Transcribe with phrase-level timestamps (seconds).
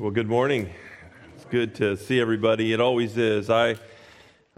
[0.00, 0.70] Well, good morning.
[1.34, 2.72] It's good to see everybody.
[2.72, 3.50] It always is.
[3.50, 3.76] I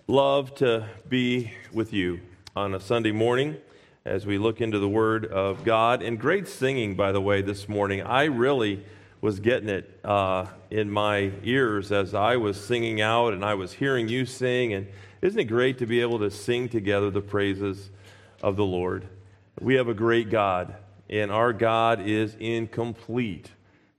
[0.07, 2.21] love to be with you
[2.55, 3.57] on a Sunday morning
[4.05, 6.01] as we look into the Word of God.
[6.01, 8.03] And great singing, by the way, this morning.
[8.03, 8.85] I really
[9.21, 13.73] was getting it uh, in my ears as I was singing out and I was
[13.73, 14.73] hearing you sing.
[14.73, 14.87] And
[15.23, 17.91] isn't it great to be able to sing together the praises
[18.45, 19.09] of the Lord?
[19.61, 20.77] We have a great God,
[21.11, 23.51] and our God is incomplete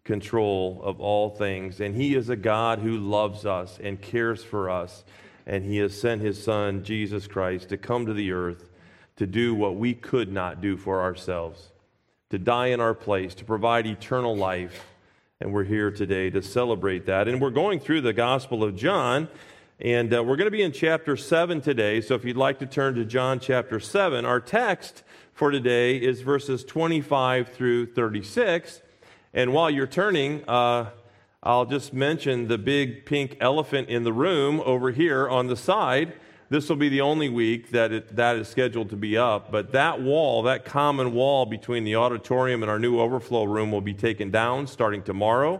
[0.03, 1.79] control of all things.
[1.79, 5.03] And He is a God who loves us and cares for us.
[5.45, 8.69] And He has sent His Son, Jesus Christ, to come to the earth
[9.15, 11.71] to do what we could not do for ourselves,
[12.29, 14.87] to die in our place, to provide eternal life.
[15.39, 17.27] And we're here today to celebrate that.
[17.27, 19.27] And we're going through the Gospel of John.
[19.79, 21.99] And uh, we're going to be in chapter 7 today.
[21.99, 26.21] So if you'd like to turn to John chapter 7, our text for today is
[26.21, 28.81] verses 25 through 36.
[29.33, 30.91] And while you're turning, uh,
[31.41, 36.13] I'll just mention the big pink elephant in the room over here on the side.
[36.49, 39.51] This will be the only week that it, that is scheduled to be up.
[39.51, 43.81] But that wall, that common wall between the auditorium and our new overflow room, will
[43.81, 45.59] be taken down starting tomorrow.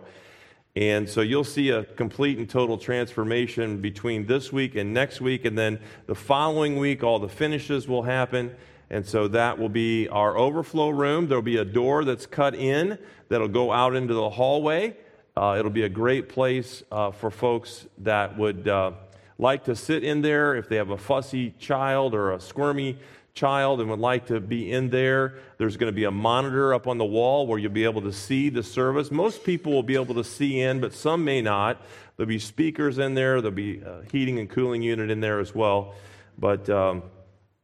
[0.76, 5.46] And so you'll see a complete and total transformation between this week and next week.
[5.46, 8.56] And then the following week, all the finishes will happen.
[8.94, 11.28] And so that will be our overflow room.
[11.28, 14.96] There'll be a door that's cut in that'll go out into the hallway.
[15.36, 18.92] Uh, it'll be a great place uh, for folks that would uh,
[19.40, 22.96] like to sit in there if they have a fussy child or a squirmy
[23.34, 25.40] child and would like to be in there.
[25.58, 28.14] There's going to be a monitor up on the wall where you'll be able to
[28.14, 29.10] see the service.
[29.10, 31.82] Most people will be able to see in, but some may not.
[32.16, 35.56] There'll be speakers in there, there'll be a heating and cooling unit in there as
[35.56, 35.96] well.
[36.38, 37.02] But um,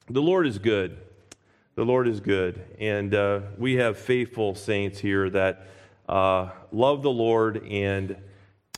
[0.10, 0.98] the Lord is good.
[1.80, 2.62] The Lord is good.
[2.78, 5.66] And uh, we have faithful saints here that
[6.10, 8.18] uh, love the Lord and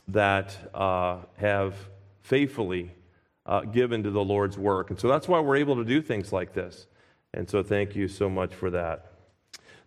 [0.06, 1.74] that uh, have
[2.20, 2.92] faithfully
[3.44, 4.90] uh, given to the Lord's work.
[4.90, 6.86] And so that's why we're able to do things like this.
[7.34, 9.10] And so thank you so much for that.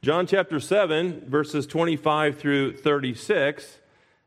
[0.01, 3.79] John chapter 7, verses 25 through 36.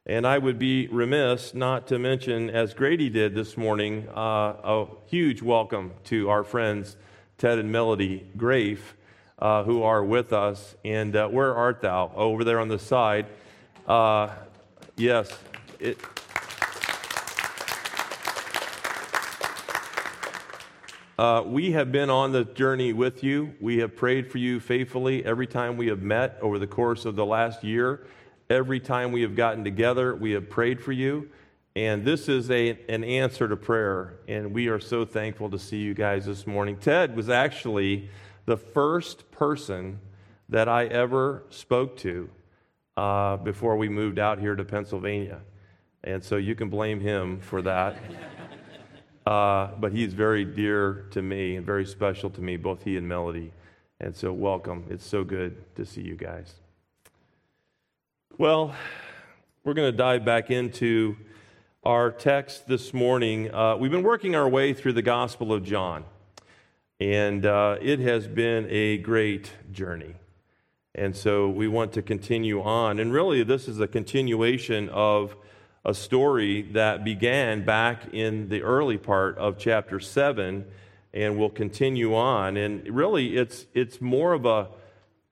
[0.06, 4.86] And I would be remiss not to mention, as Grady did this morning, uh, a
[5.04, 6.96] huge welcome to our friends
[7.38, 8.94] Ted and Melody Grafe,
[9.38, 10.74] uh, who are with us.
[10.84, 12.10] And uh, where art thou?
[12.14, 13.26] Over there on the side.
[13.86, 14.30] Uh,
[14.96, 15.30] yes.
[15.78, 15.98] It,
[21.18, 23.52] Uh, we have been on the journey with you.
[23.60, 27.16] We have prayed for you faithfully every time we have met over the course of
[27.16, 28.06] the last year.
[28.48, 31.28] Every time we have gotten together, we have prayed for you.
[31.78, 34.14] And this is a, an answer to prayer.
[34.26, 36.76] And we are so thankful to see you guys this morning.
[36.76, 38.10] Ted was actually
[38.46, 40.00] the first person
[40.48, 42.28] that I ever spoke to
[42.96, 45.40] uh, before we moved out here to Pennsylvania.
[46.02, 47.96] And so you can blame him for that.
[49.24, 53.06] Uh, but he's very dear to me and very special to me, both he and
[53.06, 53.52] Melody.
[54.00, 54.86] And so, welcome.
[54.88, 56.54] It's so good to see you guys.
[58.38, 58.74] Well,
[59.64, 61.14] we're going to dive back into
[61.84, 63.54] our text this morning.
[63.54, 66.04] Uh, we've been working our way through the Gospel of John,
[66.98, 70.16] and uh, it has been a great journey.
[70.96, 72.98] And so we want to continue on.
[72.98, 75.36] And really, this is a continuation of
[75.84, 80.64] a story that began back in the early part of chapter 7
[81.14, 82.56] and will continue on.
[82.56, 84.68] And really, it's, it's more of a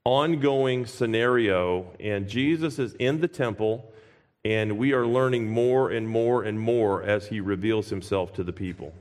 [0.04, 1.92] ongoing scenario.
[1.98, 3.92] And Jesus is in the temple
[4.52, 8.52] and we are learning more and more and more as he reveals himself to the
[8.52, 8.92] people.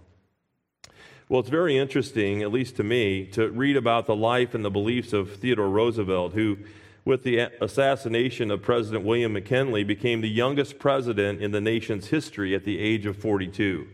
[1.29, 4.71] Well, it's very interesting, at least to me, to read about the life and the
[4.71, 6.57] beliefs of Theodore Roosevelt, who,
[7.03, 12.55] with the assassination of President William McKinley, became the youngest president in the nation's history
[12.55, 13.87] at the age of 42.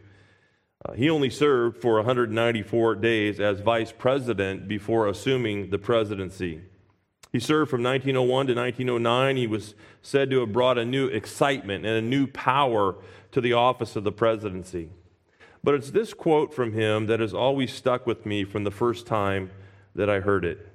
[0.83, 6.61] Uh, he only served for 194 days as vice president before assuming the presidency.
[7.31, 9.37] He served from 1901 to 1909.
[9.37, 12.95] He was said to have brought a new excitement and a new power
[13.31, 14.89] to the office of the presidency.
[15.63, 19.05] But it's this quote from him that has always stuck with me from the first
[19.05, 19.51] time
[19.95, 20.67] that I heard it.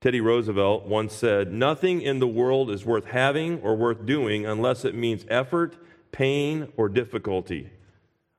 [0.00, 4.84] Teddy Roosevelt once said, Nothing in the world is worth having or worth doing unless
[4.84, 5.76] it means effort,
[6.10, 7.70] pain, or difficulty.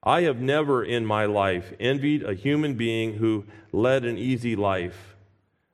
[0.03, 5.10] I have never in my life envied a human being who led an easy life.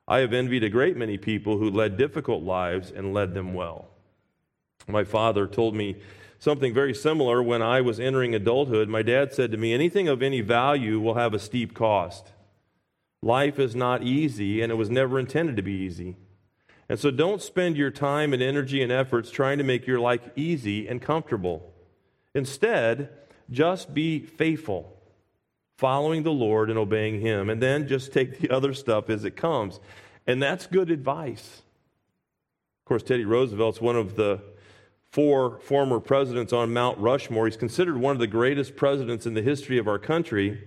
[0.08, 3.90] I have envied a great many people who led difficult lives and led them well.
[4.88, 5.96] My father told me
[6.38, 8.88] something very similar when I was entering adulthood.
[8.88, 12.32] My dad said to me, Anything of any value will have a steep cost.
[13.20, 16.16] Life is not easy, and it was never intended to be easy.
[16.88, 20.30] And so don't spend your time and energy and efforts trying to make your life
[20.36, 21.74] easy and comfortable.
[22.34, 23.10] Instead,
[23.50, 24.97] just be faithful,
[25.78, 29.36] following the Lord and obeying Him, and then just take the other stuff as it
[29.36, 29.80] comes.
[30.26, 31.62] And that's good advice.
[32.82, 34.42] Of course, Teddy Roosevelt's one of the
[35.10, 37.46] four former presidents on Mount Rushmore.
[37.46, 40.66] He's considered one of the greatest presidents in the history of our country.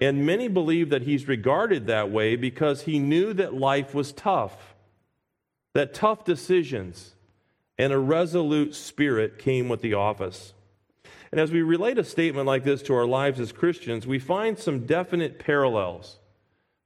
[0.00, 4.74] And many believe that he's regarded that way because he knew that life was tough,
[5.74, 7.14] that tough decisions
[7.78, 10.54] and a resolute spirit came with the office.
[11.36, 14.58] And as we relate a statement like this to our lives as Christians, we find
[14.58, 16.16] some definite parallels.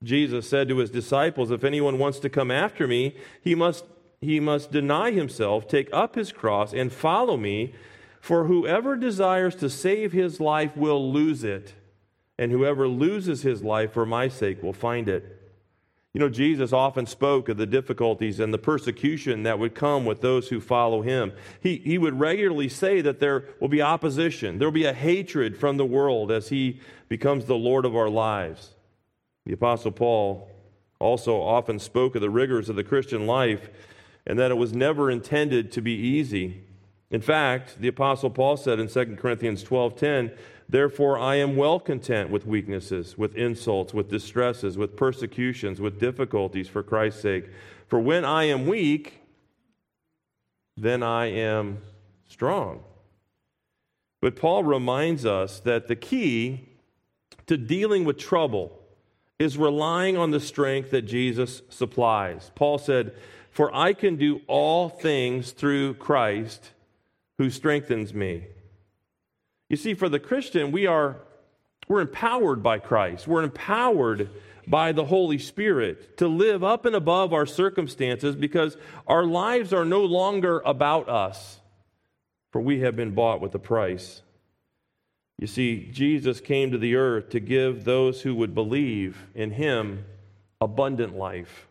[0.02, 3.84] Jesus said to his disciples, If anyone wants to come after me, he must
[4.20, 7.74] he must deny himself, take up his cross, and follow me.
[8.20, 11.74] For whoever desires to save his life will lose it,
[12.36, 15.39] and whoever loses his life for my sake will find it.
[16.12, 20.20] You know, Jesus often spoke of the difficulties and the persecution that would come with
[20.20, 21.32] those who follow him.
[21.60, 25.56] He, he would regularly say that there will be opposition, there will be a hatred
[25.56, 28.74] from the world as he becomes the Lord of our lives.
[29.46, 30.50] The Apostle Paul
[30.98, 33.70] also often spoke of the rigors of the Christian life
[34.26, 36.62] and that it was never intended to be easy.
[37.10, 40.36] In fact, the apostle Paul said in 2 Corinthians 12:10,
[40.70, 46.68] "Therefore I am well content with weaknesses, with insults, with distresses, with persecutions, with difficulties
[46.68, 47.46] for Christ's sake.
[47.86, 49.20] For when I am weak,
[50.76, 51.78] then I am
[52.28, 52.84] strong."
[54.20, 56.68] But Paul reminds us that the key
[57.46, 58.78] to dealing with trouble
[59.40, 62.52] is relying on the strength that Jesus supplies.
[62.54, 63.14] Paul said,
[63.50, 66.70] for I can do all things through Christ
[67.38, 68.44] who strengthens me.
[69.70, 71.16] You see, for the Christian, we are
[71.88, 73.26] we're empowered by Christ.
[73.26, 74.28] We're empowered
[74.66, 78.76] by the Holy Spirit to live up and above our circumstances because
[79.06, 81.60] our lives are no longer about us,
[82.52, 84.22] for we have been bought with a price.
[85.38, 90.04] You see, Jesus came to the earth to give those who would believe in him
[90.60, 91.66] abundant life.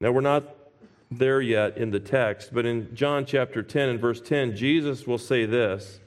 [0.00, 0.56] Now, we're not
[1.10, 5.18] there yet in the text, but in John chapter 10 and verse 10, Jesus will
[5.18, 6.00] say this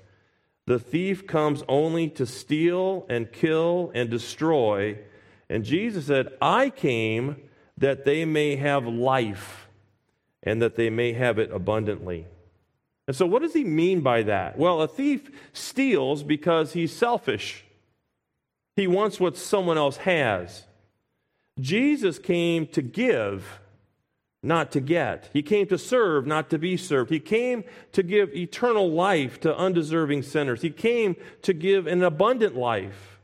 [0.70, 5.00] The thief comes only to steal and kill and destroy.
[5.50, 7.38] And Jesus said, I came
[7.80, 9.68] that they may have life
[10.44, 12.28] and that they may have it abundantly.
[13.08, 14.60] And so, what does he mean by that?
[14.60, 17.66] Well, a thief steals because he's selfish,
[18.76, 20.68] he wants what someone else has.
[21.60, 23.60] Jesus came to give
[24.42, 25.30] not to get.
[25.34, 27.10] He came to serve, not to be served.
[27.10, 30.62] He came to give eternal life to undeserving sinners.
[30.62, 33.20] He came to give an abundant life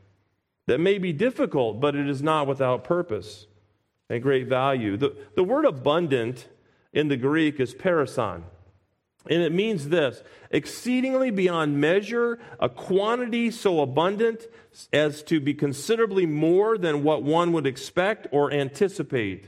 [0.66, 3.46] that may be difficult, but it is not without purpose
[4.10, 4.96] and great value.
[4.96, 6.48] The, the word abundant
[6.92, 8.44] in the Greek is perisson.
[9.28, 14.46] And it means this exceedingly beyond measure, a quantity so abundant
[14.92, 19.46] as to be considerably more than what one would expect or anticipate.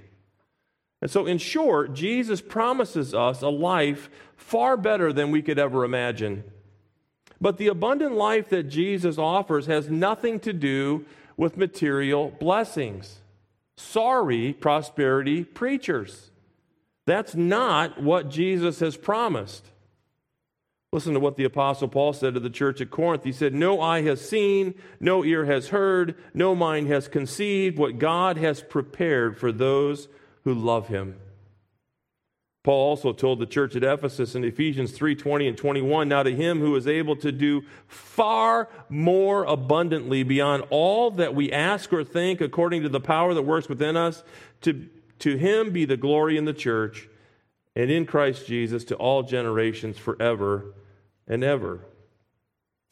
[1.01, 5.85] And so, in short, Jesus promises us a life far better than we could ever
[5.85, 6.45] imagine.
[7.41, 11.05] But the abundant life that Jesus offers has nothing to do
[11.37, 13.19] with material blessings.
[13.77, 16.31] Sorry, prosperity preachers.
[17.07, 19.65] That's not what Jesus has promised.
[20.93, 23.23] Listen to what the Apostle Paul said to the church at Corinth.
[23.23, 27.99] He said, No eye has seen, no ear has heard, no mind has conceived what
[27.99, 30.09] God has prepared for those
[30.45, 31.17] who love him.
[32.65, 36.61] Paul also told the church at Ephesus in Ephesians 3:20 and 21, now to him
[36.61, 42.41] who is able to do far more abundantly beyond all that we ask or think
[42.41, 44.23] according to the power that works within us,
[44.61, 44.87] to,
[45.21, 47.09] to him be the glory in the church
[47.75, 50.75] and in Christ Jesus to all generations forever
[51.27, 51.81] and ever.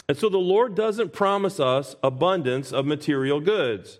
[0.09, 3.99] And so the Lord doesn't promise us abundance of material goods,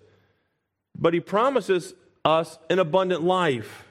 [0.97, 1.93] but he promises
[2.23, 3.85] us an abundant life.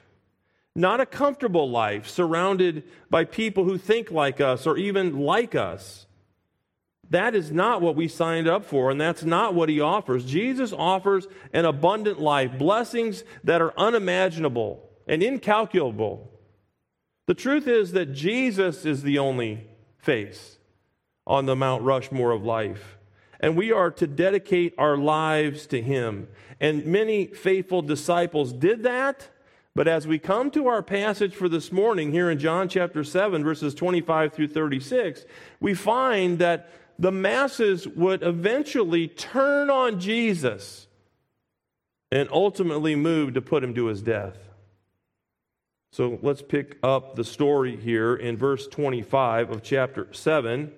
[0.75, 6.05] Not a comfortable life surrounded by people who think like us or even like us.
[7.09, 10.25] That is not what we signed up for, and that's not what he offers.
[10.25, 16.29] Jesus offers an abundant life, blessings that are unimaginable and incalculable.
[17.27, 19.65] The truth is that Jesus is the only
[19.97, 20.57] face
[21.25, 22.96] on the Mount Rushmore of life
[23.39, 26.27] and we are to dedicate our lives to Him.
[26.59, 29.29] And many faithful disciples did that.
[29.75, 33.43] But as we come to our passage for this morning here in John chapter 7,
[33.43, 35.23] verses 25 through 36,
[35.59, 40.87] we find that the masses would eventually turn on Jesus
[42.11, 44.37] and ultimately move to put him to his death.
[45.91, 50.71] So let's pick up the story here in verse 25 of chapter 7.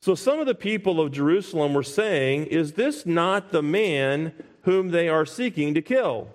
[0.00, 4.90] So some of the people of Jerusalem were saying, Is this not the man whom
[4.90, 6.28] they are seeking to kill?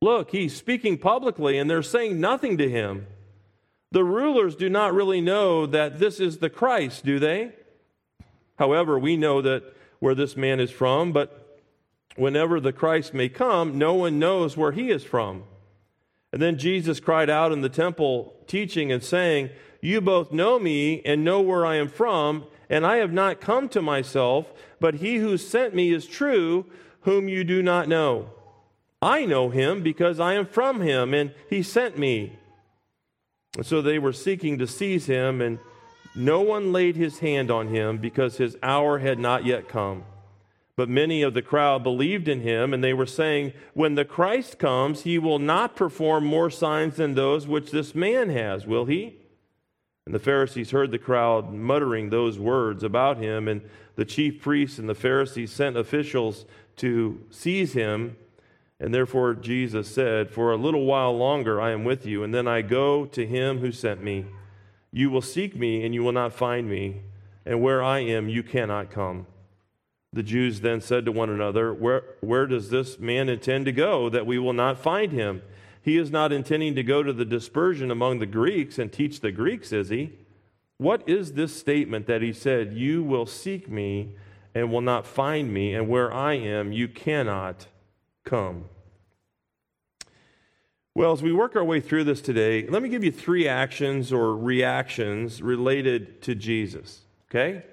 [0.00, 3.06] Look, he's speaking publicly, and they're saying nothing to him.
[3.92, 7.52] The rulers do not really know that this is the Christ, do they?
[8.58, 9.62] However, we know that
[9.98, 11.62] where this man is from, but
[12.16, 15.44] whenever the Christ may come, no one knows where he is from.
[16.36, 19.48] And then Jesus cried out in the temple, teaching and saying,
[19.80, 23.70] You both know me and know where I am from, and I have not come
[23.70, 26.66] to myself, but he who sent me is true,
[27.00, 28.28] whom you do not know.
[29.00, 32.38] I know him because I am from him, and he sent me.
[33.56, 35.58] And so they were seeking to seize him, and
[36.14, 40.04] no one laid his hand on him because his hour had not yet come.
[40.76, 44.58] But many of the crowd believed in him, and they were saying, When the Christ
[44.58, 49.16] comes, he will not perform more signs than those which this man has, will he?
[50.04, 53.62] And the Pharisees heard the crowd muttering those words about him, and
[53.96, 56.44] the chief priests and the Pharisees sent officials
[56.76, 58.16] to seize him.
[58.78, 62.46] And therefore Jesus said, For a little while longer I am with you, and then
[62.46, 64.26] I go to him who sent me.
[64.92, 67.00] You will seek me, and you will not find me,
[67.46, 69.26] and where I am, you cannot come.
[70.16, 74.08] The Jews then said to one another, Where, where does this man intend to go
[74.08, 75.42] that we will not find him?
[75.82, 79.30] He is not intending to go to the dispersion among the Greeks and teach the
[79.30, 80.12] Greeks, is he?
[80.78, 84.14] What is this statement that he said, You will seek me
[84.54, 87.66] and will not find me, and where I am, you cannot
[88.24, 88.70] come?
[90.94, 94.14] Well, as we work our way through this today, let me give you three actions
[94.14, 97.02] or reactions related to Jesus.
[97.30, 97.64] Okay?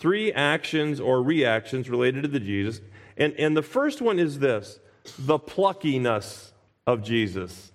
[0.00, 2.80] Three actions or reactions related to the Jesus.
[3.16, 4.80] And, and the first one is this
[5.18, 6.50] the pluckiness
[6.86, 7.70] of Jesus.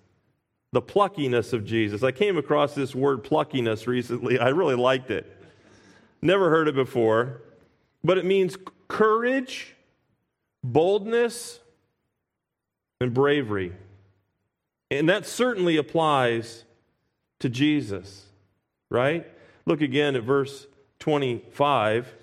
[0.73, 2.03] The pluckiness of Jesus.
[2.03, 4.39] I came across this word pluckiness recently.
[4.39, 5.31] I really liked it.
[6.21, 7.41] Never heard it before.
[8.03, 9.75] But it means courage,
[10.63, 11.59] boldness,
[12.99, 13.71] and bravery.
[14.91, 16.65] And that certainly applies
[17.39, 18.25] to Jesus,
[18.89, 19.25] right?
[19.65, 20.67] Look again at verse
[20.99, 22.13] 25.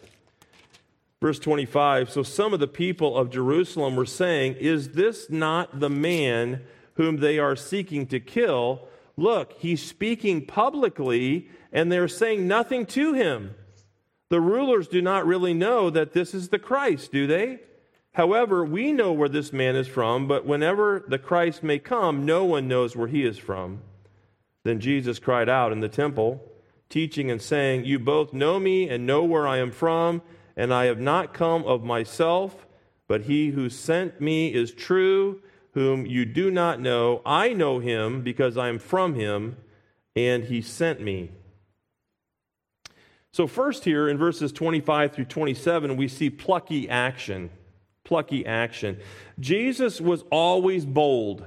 [1.21, 5.89] Verse 25 So some of the people of Jerusalem were saying, Is this not the
[5.91, 6.63] man
[6.95, 8.89] whom they are seeking to kill?
[9.17, 13.55] Look, he's speaking publicly, and they're saying nothing to him.
[14.31, 17.61] The rulers do not really know that this is the Christ, do they?
[18.15, 22.45] However, we know where this man is from, but whenever the Christ may come, no
[22.45, 23.81] one knows where he is from.
[24.65, 26.43] Then Jesus cried out in the temple
[26.93, 30.23] teaching and saying, You both know me and know where I am from,
[30.57, 32.67] and I have not come of myself,
[33.09, 35.41] but he who sent me is true,
[35.73, 37.23] whom you do not know.
[37.25, 39.57] I know him because I am from him,
[40.15, 41.31] and he sent me.
[43.33, 47.49] So, first, here in verses 25 through 27, we see plucky action.
[48.05, 48.99] Plucky action.
[49.41, 51.47] Jesus was always bold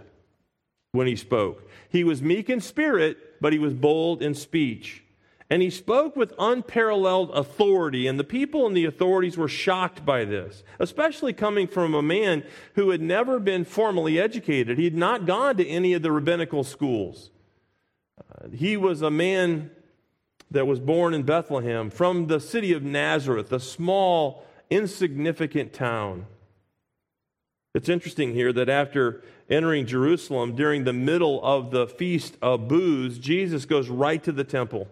[0.93, 1.69] when he spoke.
[1.89, 5.03] He was meek in spirit, but he was bold in speech.
[5.49, 10.25] And he spoke with unparalleled authority, and the people and the authorities were shocked by
[10.25, 14.79] this, especially coming from a man who had never been formally educated.
[14.79, 17.29] He had not gone to any of the rabbinical schools.
[18.19, 19.69] Uh, he was a man
[20.49, 26.25] that was born in Bethlehem from the city of Nazareth, a small, insignificant town.
[27.75, 33.19] It's interesting here that after entering Jerusalem during the middle of the Feast of Booths,
[33.19, 34.87] Jesus goes right to the temple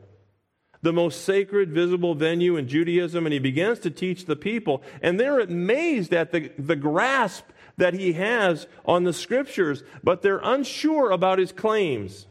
[0.84, 4.84] the most sacred visible venue in Judaism, and he begins to teach the people.
[5.02, 7.46] And they're amazed at the, the grasp
[7.78, 12.28] that he has on the scriptures, but they're unsure about his claims.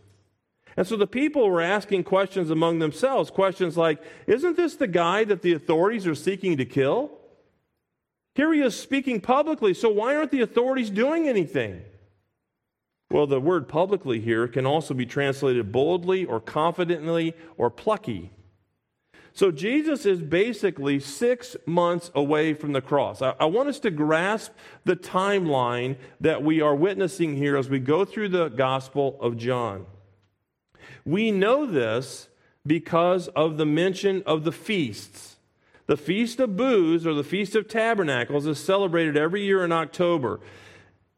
[0.76, 5.25] And so the people were asking questions among themselves, questions like, Isn't this the guy
[5.25, 7.11] that the authorities are seeking to kill?
[8.35, 11.82] Here he is speaking publicly, so why aren't the authorities doing anything?
[13.11, 18.30] Well, the word publicly here can also be translated boldly or confidently or plucky.
[19.35, 23.23] So Jesus is basically six months away from the cross.
[23.23, 24.53] I, I, want us to grasp
[24.85, 29.87] the timeline that we are witnessing here as we go through the Gospel of John.
[31.05, 32.29] We know this
[32.67, 35.37] because of the mention of the feasts.
[35.87, 40.41] The Feast of Booths, or the Feast of Tabernacles, is celebrated every year in October.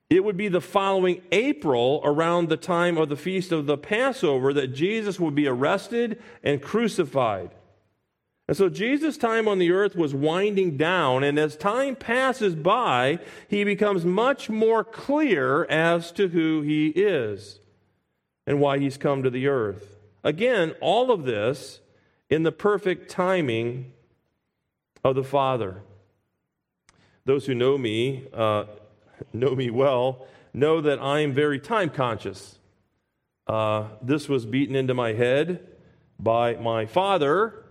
[0.09, 4.53] It would be the following April, around the time of the Feast of the Passover,
[4.55, 7.51] that Jesus would be arrested and crucified.
[8.47, 13.19] And so Jesus' time on the earth was winding down, and as time passes by,
[13.49, 17.61] he becomes much more clear as to who he is.
[18.47, 19.97] and why he's come to the earth.
[20.23, 21.81] Again, all of this
[22.29, 23.91] in the perfect timing
[25.03, 25.81] of the Father.
[27.25, 28.65] Those who know me, uh,
[29.33, 32.59] know me well, know that I am very time conscious.
[33.47, 35.67] Uh, this was beaten into my head
[36.19, 37.64] by my father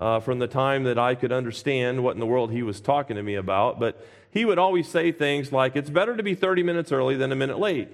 [0.00, 3.16] uh, from the time that I could understand what in the world he was talking
[3.16, 3.80] to me about.
[3.80, 7.32] But he would always say things like, It's better to be 30 minutes early than
[7.32, 7.88] a minute late.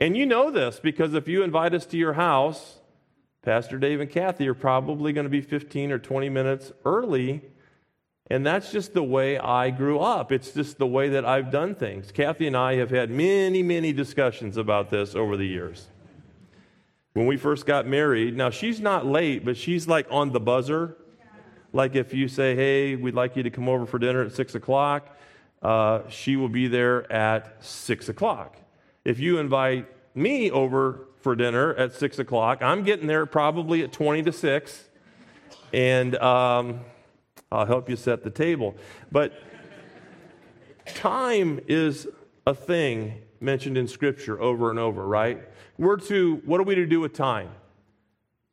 [0.00, 2.78] And you know this because if you invite us to your house,
[3.42, 7.42] Pastor Dave and Kathy are probably going to be 15 or 20 minutes early.
[8.30, 10.32] And that's just the way I grew up.
[10.32, 12.12] It's just the way that I've done things.
[12.12, 15.88] Kathy and I have had many, many discussions about this over the years.
[17.14, 20.96] When we first got married, now she's not late, but she's like on the buzzer.
[21.72, 24.54] Like if you say, hey, we'd like you to come over for dinner at 6
[24.54, 25.18] o'clock,
[25.62, 28.56] uh, she will be there at 6 o'clock.
[29.04, 33.92] If you invite me over for dinner at 6 o'clock, I'm getting there probably at
[33.92, 34.84] 20 to 6,
[35.72, 36.80] and um,
[37.50, 38.74] I'll help you set the table.
[39.10, 39.32] But
[40.86, 42.08] time is
[42.46, 45.42] a thing mentioned in Scripture over and over, right?
[45.78, 47.50] We're to, what are we to do with time?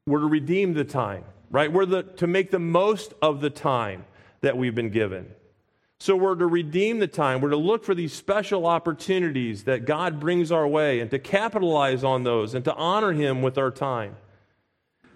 [0.05, 1.72] We're to redeem the time, right?
[1.72, 4.05] We're the, to make the most of the time
[4.41, 5.27] that we've been given.
[6.00, 7.41] So we're to redeem the time.
[7.41, 12.05] We're to look for these special opportunities that God brings our way and to capitalize
[12.05, 14.15] on those and to honor Him with our time.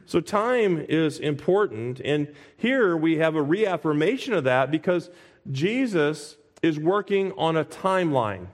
[0.05, 2.01] So time is important.
[2.03, 2.27] And
[2.57, 5.09] here we have a reaffirmation of that because
[5.49, 8.47] Jesus is working on a timeline,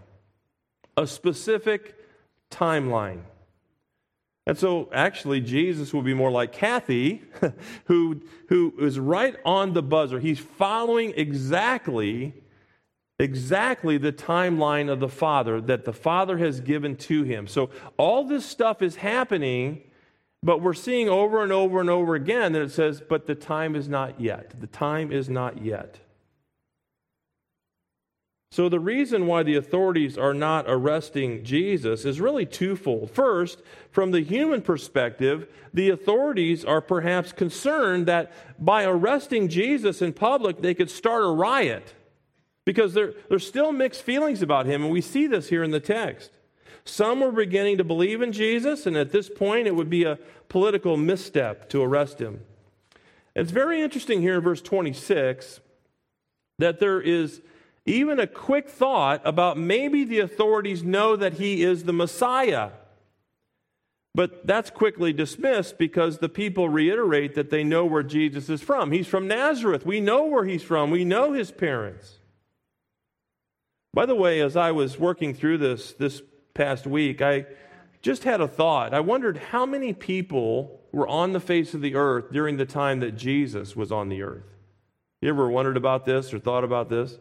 [1.00, 1.96] a specific
[2.51, 3.22] timeline.
[4.46, 7.22] And so, actually, Jesus will be more like Kathy,
[7.86, 10.20] who, who is right on the buzzer.
[10.20, 12.34] He's following exactly,
[13.20, 17.48] exactly the timeline of the Father that the Father has given to him.
[17.48, 19.84] So, all this stuff is happening,
[20.41, 23.75] but we're seeing over and over and over again that it says, but the time
[23.75, 24.60] is not yet.
[24.60, 26.00] The time is not yet.
[28.52, 33.12] So, the reason why the authorities are not arresting Jesus is really twofold.
[33.12, 40.14] First, from the human perspective, the authorities are perhaps concerned that by arresting Jesus in
[40.14, 41.94] public, they could start a riot
[42.66, 45.80] because there, there's still mixed feelings about him, and we see this here in the
[45.80, 46.32] text.
[46.86, 50.18] Some were beginning to believe in Jesus, and at this point, it would be a
[50.48, 52.42] political misstep to arrest him.
[53.36, 55.60] It's very interesting here in verse 26
[56.58, 57.42] that there is
[57.86, 62.72] even a quick thought about maybe the authorities know that he is the Messiah.
[64.15, 68.92] But that's quickly dismissed because the people reiterate that they know where Jesus is from.
[68.92, 69.86] He's from Nazareth.
[69.86, 72.15] We know where he's from, we know his parents.
[73.94, 76.22] By the way, as I was working through this this
[76.54, 77.46] past week, I
[78.02, 78.94] just had a thought.
[78.94, 83.00] I wondered how many people were on the face of the earth during the time
[83.00, 84.46] that Jesus was on the earth.
[85.22, 87.18] You ever wondered about this or thought about this?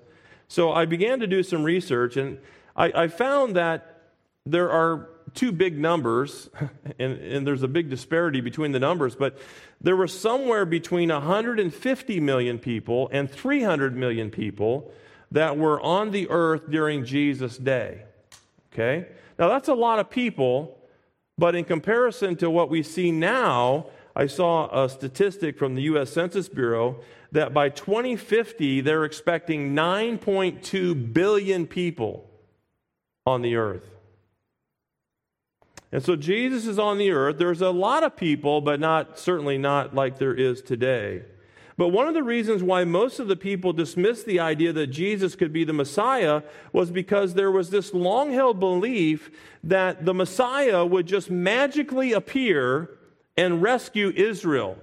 [0.49, 2.39] So I began to do some research, and
[2.75, 4.01] I, I found that
[4.47, 6.49] there are two big numbers,
[6.99, 9.39] and, and, there's a big disparity between the numbers, but
[9.81, 14.91] there were somewhere between 150 million people and 300 million people
[15.31, 18.03] that were on the earth during Jesus' day.
[18.73, 19.07] Okay?
[19.39, 20.79] Now, that's a lot of people,
[21.37, 26.11] but in comparison to what we see now, I saw a statistic from the U.S.
[26.11, 26.97] Census Bureau
[27.33, 32.29] that by 2050, they're expecting 9.2 billion people
[33.27, 33.85] on the earth.
[35.93, 37.39] And so Jesus is on the earth.
[37.39, 41.23] There's a lot of people, but not certainly not like there is today.
[41.79, 45.37] But one of the reasons why most of the people dismissed the idea that Jesus
[45.37, 46.43] could be the Messiah
[46.73, 49.31] was because there was this long held belief
[49.63, 52.98] that the Messiah would just magically appear
[53.39, 54.77] and rescue Israel.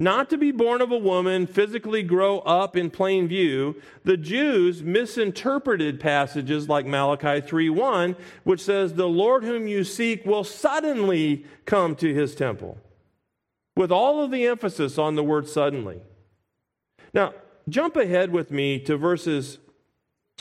[0.00, 4.82] Not to be born of a woman, physically grow up in plain view, the Jews
[4.82, 11.94] misinterpreted passages like Malachi 3:1, which says, "The Lord whom you seek will suddenly come
[11.96, 12.78] to his temple."
[13.76, 16.02] With all of the emphasis on the word suddenly.
[17.14, 17.32] Now,
[17.68, 19.58] jump ahead with me to verses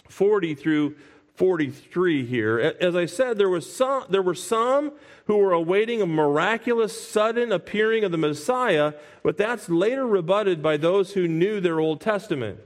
[0.09, 0.95] 40 through
[1.35, 2.75] 43 here.
[2.79, 4.93] As I said, there, was some, there were some
[5.25, 10.77] who were awaiting a miraculous, sudden appearing of the Messiah, but that's later rebutted by
[10.77, 12.59] those who knew their Old Testament.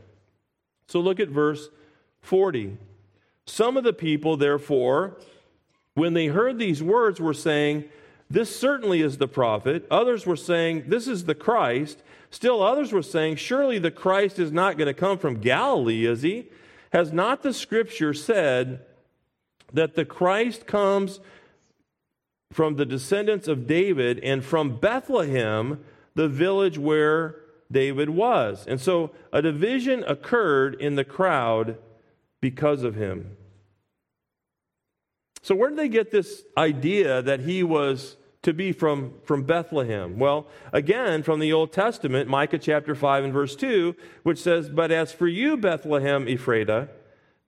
[0.87, 1.69] So look at verse
[2.21, 2.77] 40.
[3.45, 5.17] Some of the people, therefore,
[5.95, 7.85] when they heard these words, were saying,
[8.29, 9.87] This certainly is the prophet.
[9.89, 12.03] Others were saying, This is the Christ.
[12.29, 16.21] Still others were saying, Surely the Christ is not going to come from Galilee, is
[16.21, 16.49] he?
[16.91, 18.81] Has not the scripture said
[19.73, 21.19] that the Christ comes
[22.51, 25.83] from the descendants of David, and from Bethlehem,
[26.15, 27.35] the village where
[27.71, 28.65] David was.
[28.67, 31.77] And so a division occurred in the crowd
[32.41, 33.37] because of him.
[35.41, 40.17] So, where did they get this idea that he was to be from, from Bethlehem?
[40.17, 44.91] Well, again, from the Old Testament, Micah chapter 5 and verse 2, which says, But
[44.91, 46.89] as for you, Bethlehem Ephrathah,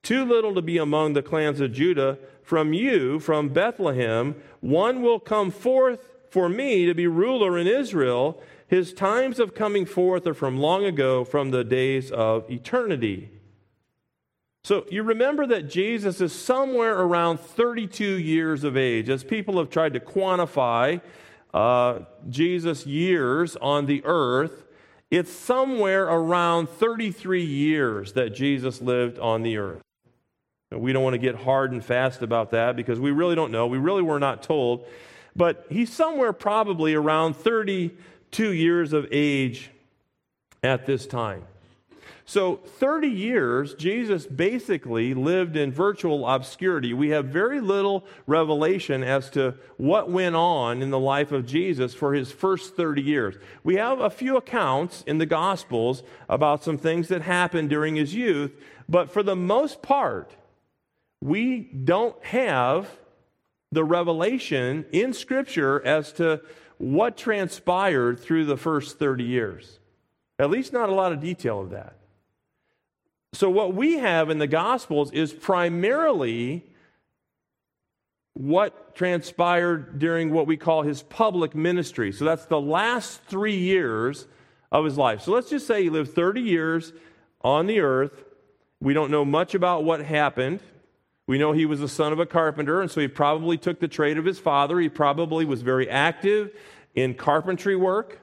[0.04, 5.19] too little to be among the clans of Judah, from you, from Bethlehem, one will
[5.19, 8.41] come forth for me to be ruler in Israel.
[8.67, 13.30] His times of coming forth are from long ago, from the days of eternity.
[14.63, 19.10] So you remember that Jesus is somewhere around 32 years of age.
[19.10, 21.02] As people have tried to quantify
[21.54, 24.65] uh, Jesus' years on the earth,
[25.10, 29.82] it's somewhere around 33 years that Jesus lived on the earth.
[30.71, 33.67] We don't want to get hard and fast about that because we really don't know.
[33.67, 34.86] We really were not told.
[35.36, 39.71] But he's somewhere probably around 32 years of age
[40.63, 41.43] at this time.
[42.26, 46.93] So, 30 years, Jesus basically lived in virtual obscurity.
[46.93, 51.93] We have very little revelation as to what went on in the life of Jesus
[51.93, 53.36] for his first 30 years.
[53.63, 58.13] We have a few accounts in the Gospels about some things that happened during his
[58.15, 58.52] youth,
[58.88, 60.36] but for the most part,
[61.21, 62.89] we don't have
[63.71, 66.41] the revelation in Scripture as to
[66.78, 69.80] what transpired through the first 30 years.
[70.39, 71.95] At least, not a lot of detail of that.
[73.34, 76.65] So, what we have in the Gospels is primarily
[78.34, 82.12] what transpired during what we call his public ministry.
[82.12, 84.28] So, that's the last three years
[84.72, 85.22] of his life.
[85.22, 86.91] So, let's just say he lived 30 years
[87.41, 88.26] on the earth.
[88.82, 90.60] We don't know much about what happened.
[91.28, 93.88] We know he was the son of a carpenter, and so he probably took the
[93.88, 94.80] trade of his father.
[94.80, 96.52] He probably was very active
[96.96, 98.20] in carpentry work.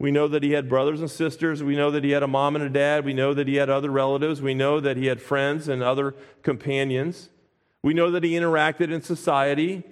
[0.00, 1.62] We know that he had brothers and sisters.
[1.62, 3.04] We know that he had a mom and a dad.
[3.04, 4.40] We know that he had other relatives.
[4.40, 7.30] We know that he had friends and other companions.
[7.82, 9.82] We know that he interacted in society.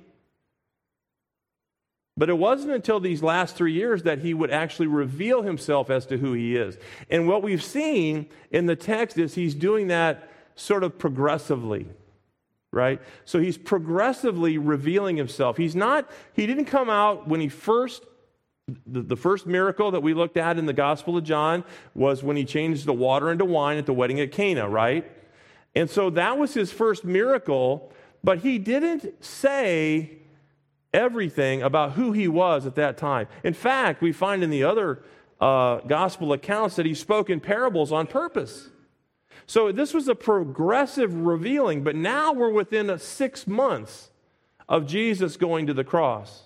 [2.16, 6.06] But it wasn't until these last three years that he would actually reveal himself as
[6.06, 6.78] to who he is.
[7.10, 11.86] And what we've seen in the text is he's doing that sort of progressively,
[12.72, 13.02] right?
[13.26, 15.58] So he's progressively revealing himself.
[15.58, 18.04] He's not, he didn't come out when he first
[18.86, 21.62] the, the, first miracle that we looked at in the Gospel of John
[21.94, 25.08] was when he changed the water into wine at the wedding at Cana, right?
[25.76, 27.92] And so that was his first miracle,
[28.24, 30.18] but he didn't say
[30.92, 33.28] everything about who he was at that time.
[33.44, 35.02] In fact, we find in the other
[35.40, 38.70] uh, gospel accounts that he spoke in parables on purpose.
[39.46, 44.10] So this was a progressive revealing, but now we're within six months
[44.68, 46.45] of Jesus going to the cross.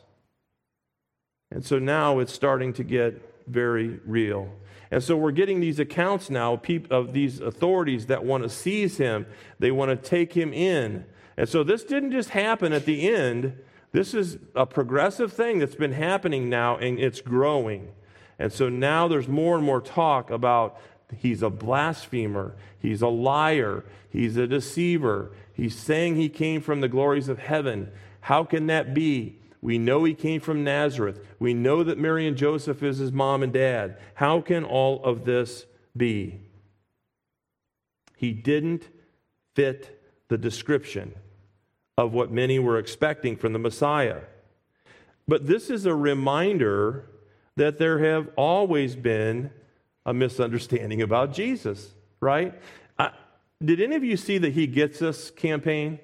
[1.50, 4.52] And so now it's starting to get very real.
[4.90, 6.60] And so we're getting these accounts now
[6.90, 9.26] of these authorities that want to seize him,
[9.58, 11.04] they want to take him in.
[11.36, 13.56] And so this didn't just happen at the end.
[13.92, 17.92] This is a progressive thing that's been happening now, and it's growing.
[18.38, 20.80] And so now there's more and more talk about
[21.16, 22.54] He's a blasphemer.
[22.78, 23.84] He's a liar.
[24.10, 25.32] He's a deceiver.
[25.52, 27.90] He's saying he came from the glories of heaven.
[28.20, 29.36] How can that be?
[29.62, 31.20] We know he came from Nazareth.
[31.38, 33.99] We know that Mary and Joseph is his mom and dad.
[34.14, 36.40] How can all of this be?
[38.16, 38.88] He didn't
[39.55, 41.14] fit the description
[41.99, 44.20] of what many were expecting from the Messiah.
[45.29, 47.07] But this is a reminder
[47.57, 49.51] that there have always been
[50.07, 52.55] a misunderstanding about Jesus, right?
[53.62, 55.99] Did any of you see the He Gets Us campaign?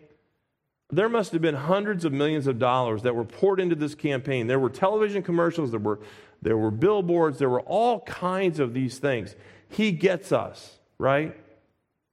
[0.90, 4.46] There must have been hundreds of millions of dollars that were poured into this campaign.
[4.46, 5.98] There were television commercials, there were,
[6.42, 9.34] there were billboards, there were all kinds of these things.
[9.68, 11.36] He gets us, right?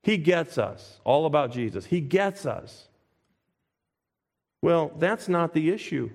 [0.02, 1.00] He gets us.
[1.04, 1.86] All about Jesus.
[1.86, 2.88] He gets us.
[4.62, 6.10] Well, that's not the issue.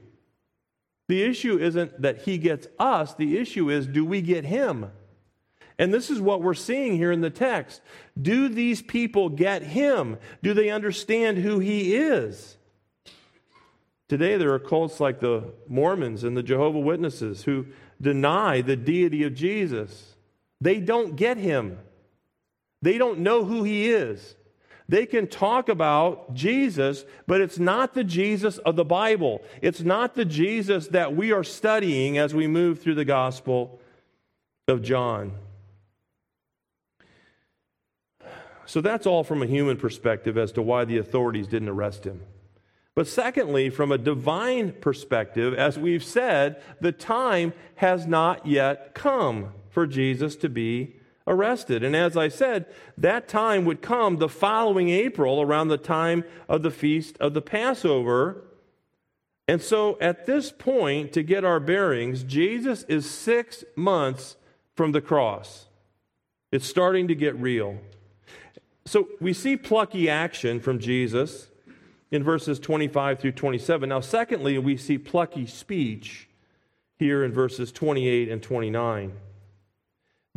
[1.09, 4.91] The issue isn't that he gets us, the issue is do we get him?
[5.79, 7.81] And this is what we're seeing here in the text.
[8.21, 10.19] Do these people get him?
[10.43, 12.57] Do they understand who he is?
[14.09, 17.67] Today, there are cults like the Mormons and the Jehovah Witnesses who
[18.01, 20.17] deny the deity of Jesus.
[20.61, 21.79] They don't get him,
[22.83, 24.35] they don't know who he is.
[24.91, 29.43] They can talk about Jesus, but it's not the Jesus of the Bible.
[29.61, 33.83] It's not the Jesus that we are studying as we move through the Gospel
[34.67, 35.33] of John.
[38.69, 42.21] So that's all from a human perspective as to why the authorities didn't arrest him.
[42.95, 49.55] But secondly, from a divine perspective, as we've said, the time has not yet come
[49.71, 51.83] for Jesus to be arrested.
[51.83, 52.67] And as I said,
[52.99, 57.41] that time would come the following April around the time of the feast of the
[57.41, 58.45] Passover.
[59.47, 64.37] And so at this point, to get our bearings, Jesus is six months
[64.75, 65.69] from the cross.
[66.53, 67.79] It's starting to get real.
[68.89, 71.49] So we see plucky action from Jesus
[72.11, 73.87] in verses 25 through 27.
[73.87, 76.27] Now, secondly, we see plucky speech
[76.99, 79.13] here in verses 28 and 29.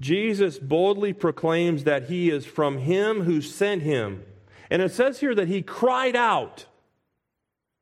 [0.02, 4.26] Jesus boldly proclaims that he is from him who sent him.
[4.70, 6.66] And it says here that he cried out.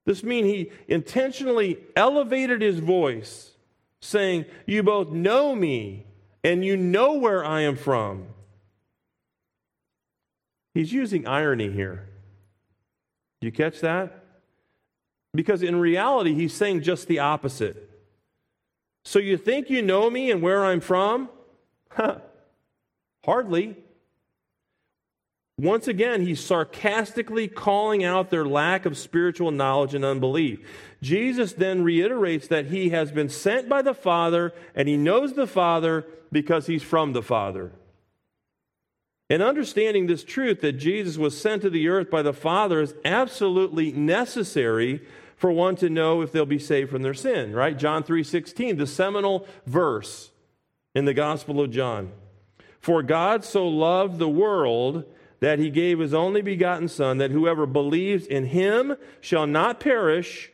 [0.05, 3.53] This means he intentionally elevated his voice,
[4.01, 6.05] saying, You both know me
[6.43, 8.27] and you know where I am from.
[10.73, 12.07] He's using irony here.
[13.41, 14.23] Do you catch that?
[15.33, 17.89] Because in reality, he's saying just the opposite.
[19.05, 21.29] So you think you know me and where I'm from?
[21.91, 22.17] Huh.
[23.25, 23.77] Hardly.
[25.57, 30.59] Once again, he's sarcastically calling out their lack of spiritual knowledge and unbelief.
[31.01, 35.47] Jesus then reiterates that he has been sent by the Father and he knows the
[35.47, 37.71] Father because he's from the Father.
[39.29, 42.95] And understanding this truth that Jesus was sent to the earth by the Father is
[43.05, 45.01] absolutely necessary
[45.35, 47.77] for one to know if they'll be saved from their sin, right?
[47.77, 50.31] John 3:16, the seminal verse
[50.95, 52.11] in the Gospel of John.
[52.79, 55.05] For God so loved the world
[55.41, 60.51] that he gave his only begotten Son, that whoever believes in him shall not perish,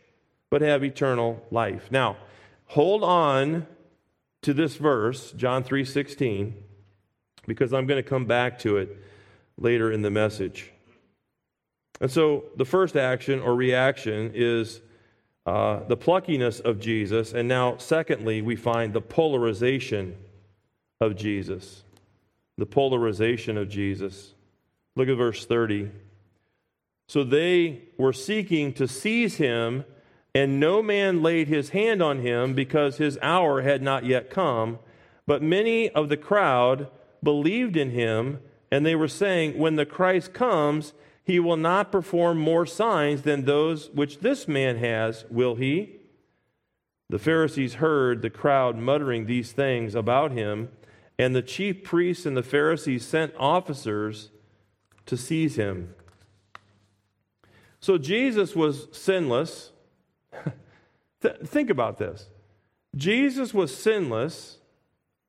[0.49, 1.89] but have eternal life.
[1.89, 2.17] Now,
[2.67, 3.65] hold on
[4.41, 6.64] to this verse, John 3:16
[7.47, 8.97] because I'm going to come back to it
[9.57, 10.71] later in the message.
[12.01, 14.81] And so the first action or reaction is
[15.45, 17.33] uh, the pluckiness of Jesus.
[17.33, 20.15] And now, secondly, we find the polarization
[20.99, 21.83] of Jesus.
[22.57, 24.33] The polarization of Jesus.
[24.95, 25.91] Look at verse 30.
[27.07, 29.85] So they were seeking to seize him,
[30.33, 34.79] and no man laid his hand on him because his hour had not yet come.
[35.27, 36.87] But many of the crowd
[37.23, 38.39] believed in him,
[38.71, 43.45] and they were saying, When the Christ comes, he will not perform more signs than
[43.45, 45.97] those which this man has, will he?
[47.09, 50.69] The Pharisees heard the crowd muttering these things about him,
[51.17, 54.29] and the chief priests and the Pharisees sent officers
[55.05, 55.93] to seize him.
[57.79, 59.71] So Jesus was sinless.
[61.21, 62.29] Think about this
[62.95, 64.57] Jesus was sinless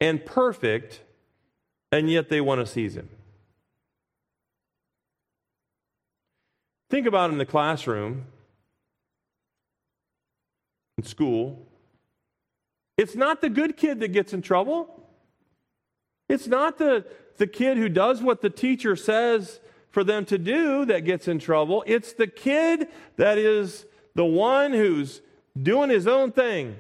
[0.01, 1.03] and perfect
[1.93, 3.09] and yet they want to seize him.
[6.89, 8.27] Think about in the classroom,
[10.99, 11.67] in school.
[12.97, 15.09] It's not the good kid that gets in trouble.
[16.29, 17.05] It's not the,
[17.37, 21.39] the kid who does what the teacher says for them to do that gets in
[21.39, 21.85] trouble.
[21.87, 25.21] It's the kid that is the one who's
[25.61, 26.77] doing his own thing.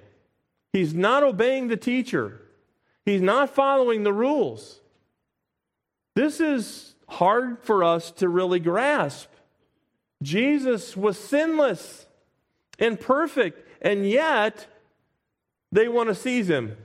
[0.73, 2.40] He's not obeying the teacher,
[3.05, 4.81] he's not following the rules.
[6.16, 9.29] This is hard for us to really grasp.
[10.22, 12.07] Jesus was sinless
[12.79, 14.66] and perfect, and yet
[15.70, 16.79] they want to seize him.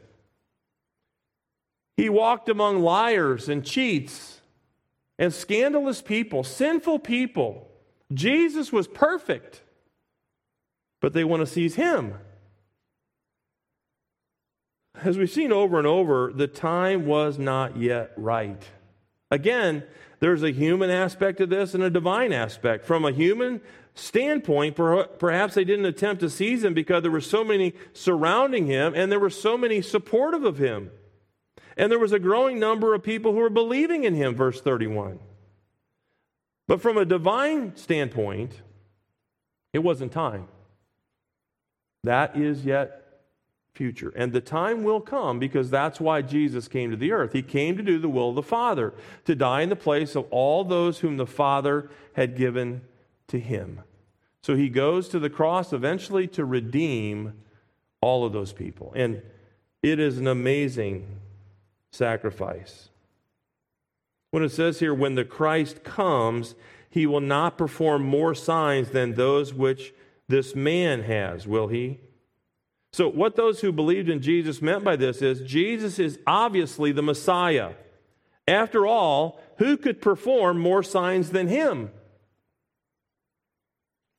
[1.96, 4.42] He walked among liars and cheats
[5.18, 7.70] and scandalous people, sinful people.
[8.14, 9.62] Jesus was perfect,
[11.00, 12.16] but they want to seize him.
[15.02, 18.62] As we've seen over and over, the time was not yet right.
[19.32, 19.84] Again,
[20.20, 22.86] there's a human aspect of this and a divine aspect.
[22.86, 23.62] From a human
[23.96, 28.94] standpoint, perhaps they didn't attempt to seize him because there were so many surrounding him
[28.96, 30.92] and there were so many supportive of him.
[31.78, 35.20] And there was a growing number of people who were believing in him, verse 31.
[36.68, 38.62] But from a divine standpoint,
[39.74, 40.48] it wasn't time.
[42.04, 43.01] That is yet
[43.74, 44.12] future.
[44.16, 47.34] And the time will come because that's why Jesus came to the earth.
[47.34, 48.94] He came to do the will of the Father,
[49.26, 52.82] to die in the place of all those whom the Father had given
[53.28, 53.82] to him.
[54.44, 57.34] So he goes to the cross eventually to redeem
[58.02, 58.92] all of those people.
[58.96, 59.22] And
[59.84, 61.08] it is an amazing
[61.92, 62.90] sacrifice.
[64.32, 66.56] When it says here, when the Christ comes,
[66.90, 69.94] he will not perform more signs than those which
[70.28, 72.00] this man has, will he?
[72.94, 77.02] So, what those who believed in Jesus meant by this is Jesus is obviously the
[77.02, 77.74] Messiah.
[78.48, 81.92] After all, who could perform more signs than him?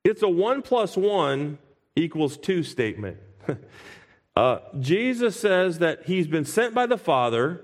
[0.05, 1.59] It's a one plus one
[1.95, 3.19] equals two statement.
[4.37, 7.61] uh, Jesus says that he's been sent by the Father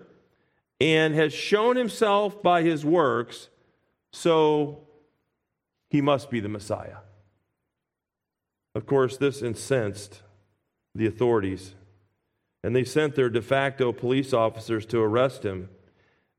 [0.81, 3.49] and has shown himself by his works,
[4.13, 4.87] so
[5.89, 6.99] he must be the Messiah.
[8.75, 10.23] Of course, this incensed
[10.95, 11.75] the authorities,
[12.63, 15.69] and they sent their de facto police officers to arrest him.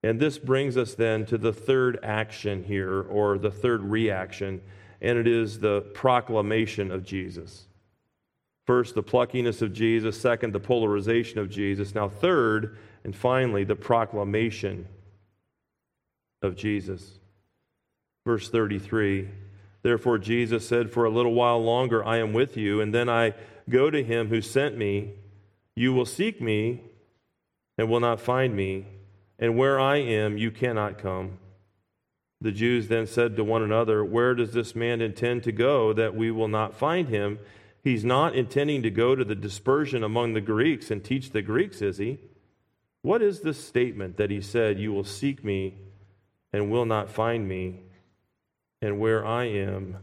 [0.03, 4.61] And this brings us then to the third action here, or the third reaction,
[5.01, 7.65] and it is the proclamation of Jesus.
[8.65, 10.21] First, the pluckiness of Jesus.
[10.21, 11.95] Second, the polarization of Jesus.
[11.95, 14.87] Now, third, and finally, the proclamation
[16.41, 17.19] of Jesus.
[18.25, 19.27] Verse 33
[19.81, 23.33] Therefore, Jesus said, For a little while longer I am with you, and then I
[23.69, 25.13] go to him who sent me.
[25.75, 26.81] You will seek me
[27.77, 28.85] and will not find me,
[29.37, 31.39] and where I am, you cannot come.
[32.41, 36.15] The Jews then said to one another, Where does this man intend to go that
[36.15, 37.39] we will not find him?
[37.81, 41.81] He's not intending to go to the dispersion among the Greeks and teach the Greeks,
[41.81, 42.19] is he?
[43.01, 45.75] What is this statement that he said, You will seek me
[46.51, 47.81] and will not find me,
[48.81, 49.97] and where I am,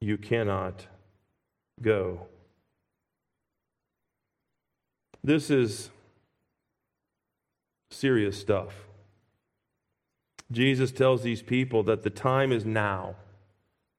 [0.00, 0.86] you cannot
[1.82, 2.26] go?
[5.22, 5.90] This is
[7.90, 8.86] serious stuff.
[10.52, 13.16] Jesus tells these people that the time is now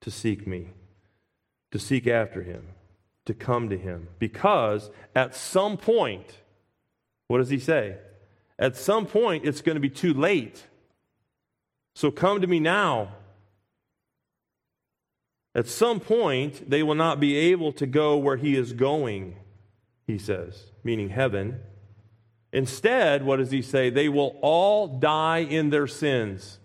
[0.00, 0.68] to seek me,
[1.70, 2.68] to seek after him,
[3.26, 4.08] to come to him.
[4.18, 6.38] Because at some point,
[7.26, 7.96] what does he say?
[8.58, 10.64] At some point, it's going to be too late.
[11.94, 13.14] So come to me now.
[15.54, 19.36] At some point, they will not be able to go where he is going,
[20.06, 21.60] he says, meaning heaven.
[22.50, 23.90] Instead, what does he say?
[23.90, 26.60] They will all die in their sins.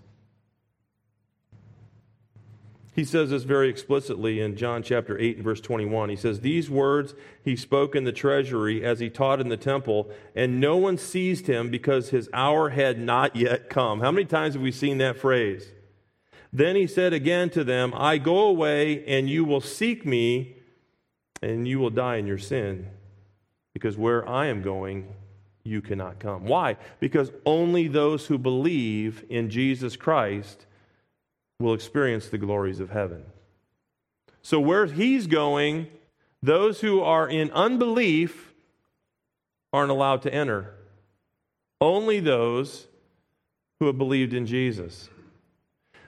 [2.96, 6.08] He says this very explicitly in John chapter 8 and verse 21.
[6.08, 10.10] He says, These words he spoke in the treasury as he taught in the temple,
[10.34, 14.00] and no one seized him because his hour had not yet come.
[14.00, 15.70] How many times have we seen that phrase?
[16.54, 20.56] Then he said again to them, I go away, and you will seek me,
[21.42, 22.88] and you will die in your sin,
[23.74, 25.08] because where I am going,
[25.64, 26.46] you cannot come.
[26.46, 26.78] Why?
[27.00, 30.66] Because only those who believe in Jesus Christ
[31.60, 33.24] will experience the glories of heaven.
[34.42, 35.88] So, where he's going,
[36.42, 38.54] those who are in unbelief
[39.72, 40.74] aren't allowed to enter.
[41.80, 42.88] Only those
[43.80, 45.10] who have believed in Jesus.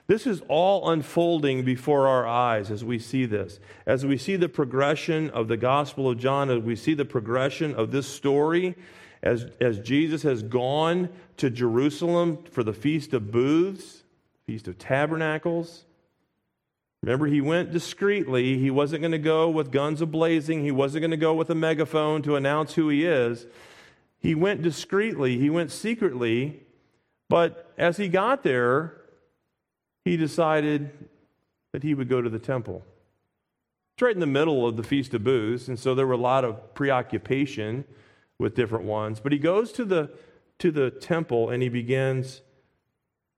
[0.08, 3.58] This is all unfolding before our eyes as we see this.
[3.86, 7.74] As we see the progression of the Gospel of John, as we see the progression
[7.74, 8.76] of this story,
[9.22, 14.04] as, as Jesus has gone to Jerusalem for the Feast of Booths,
[14.46, 15.84] Feast of Tabernacles.
[17.02, 18.58] Remember, he went discreetly.
[18.58, 20.62] He wasn't going to go with guns ablazing.
[20.62, 23.46] He wasn't going to go with a megaphone to announce who he is.
[24.18, 25.38] He went discreetly.
[25.38, 26.62] He went secretly.
[27.28, 29.00] But as he got there,
[30.06, 30.88] he decided
[31.72, 32.80] that he would go to the temple.
[33.94, 36.16] It's right in the middle of the Feast of Booths, and so there were a
[36.16, 37.84] lot of preoccupation
[38.38, 39.18] with different ones.
[39.18, 40.10] But he goes to the,
[40.60, 42.42] to the temple and he begins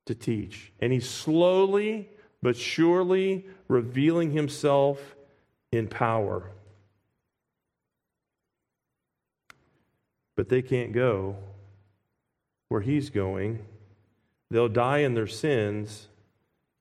[0.05, 0.75] to teach.
[0.79, 2.11] And he's slowly
[2.43, 5.17] but surely revealing himself
[5.73, 6.51] in power.
[10.37, 11.37] But they can't go
[12.69, 13.65] where he's going.
[14.51, 16.09] They'll die in their sins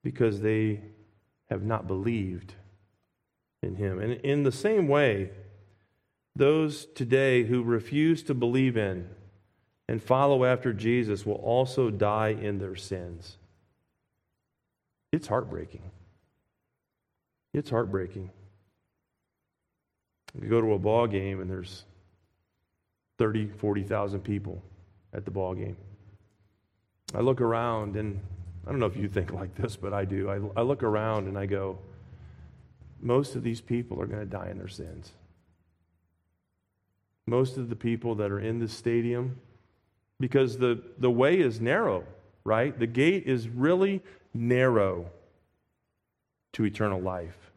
[0.04, 0.82] because they
[1.50, 2.54] have not believed
[3.62, 4.00] in him.
[4.00, 5.32] And in the same way,
[6.36, 9.10] those today who refuse to believe in
[9.88, 13.38] and follow after Jesus will also die in their sins.
[15.12, 15.82] It's heartbreaking.
[17.54, 18.30] It's heartbreaking.
[20.40, 21.86] You go to a ball game and there's
[23.18, 24.62] 30, 40,000 people
[25.14, 25.78] at the ball game.
[27.16, 28.20] I look around and
[28.68, 30.30] I don't know if you think like this, but I do.
[30.30, 31.80] I, I look around and I go,
[33.02, 35.12] most of these people are going to die in their sins.
[37.26, 39.40] Most of the people that are in this stadium
[40.20, 42.04] because the, the way is narrow,
[42.44, 42.78] right?
[42.78, 44.02] The gate is really
[44.34, 45.06] narrow
[46.54, 47.52] to eternal life.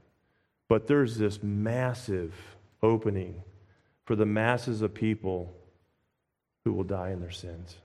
[0.68, 2.34] But there's this massive
[2.82, 3.42] opening
[4.04, 5.52] for the masses of people
[6.64, 7.76] who will die in their sins.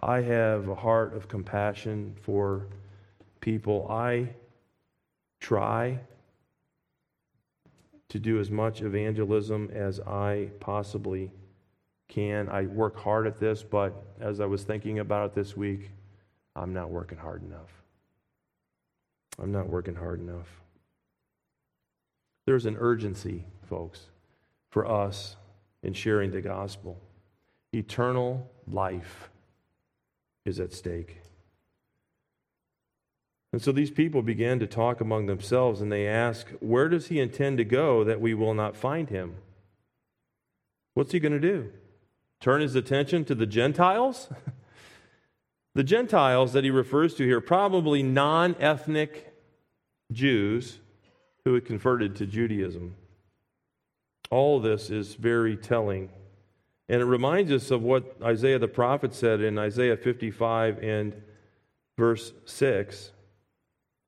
[0.00, 2.66] I have a heart of compassion for
[3.40, 3.86] people.
[3.90, 4.28] I
[5.40, 5.98] try
[8.08, 11.30] to do as much evangelism as I possibly
[12.08, 12.48] can.
[12.48, 15.90] I work hard at this, but as I was thinking about it this week,
[16.56, 17.82] I'm not working hard enough.
[19.40, 20.48] I'm not working hard enough.
[22.46, 24.06] There's an urgency, folks,
[24.70, 25.36] for us
[25.82, 26.98] in sharing the gospel.
[27.72, 29.28] Eternal life
[30.48, 31.18] is at stake.
[33.52, 37.20] And so these people began to talk among themselves and they ask, Where does he
[37.20, 39.36] intend to go that we will not find him?
[40.94, 41.70] What's he going to do?
[42.40, 44.28] Turn his attention to the Gentiles?
[45.74, 49.32] the Gentiles that he refers to here, probably non ethnic
[50.12, 50.78] Jews
[51.44, 52.96] who had converted to Judaism.
[54.30, 56.10] All this is very telling.
[56.88, 61.14] And it reminds us of what Isaiah the prophet said in Isaiah 55 and
[61.96, 63.12] verse 6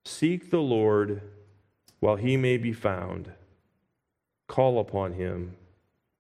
[0.07, 1.21] Seek the Lord
[2.01, 3.31] while he may be found,
[4.49, 5.57] call upon him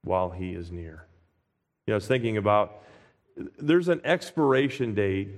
[0.04, 1.06] while he is near.
[1.86, 2.82] You know, I was thinking about
[3.58, 5.30] there's an expiration date.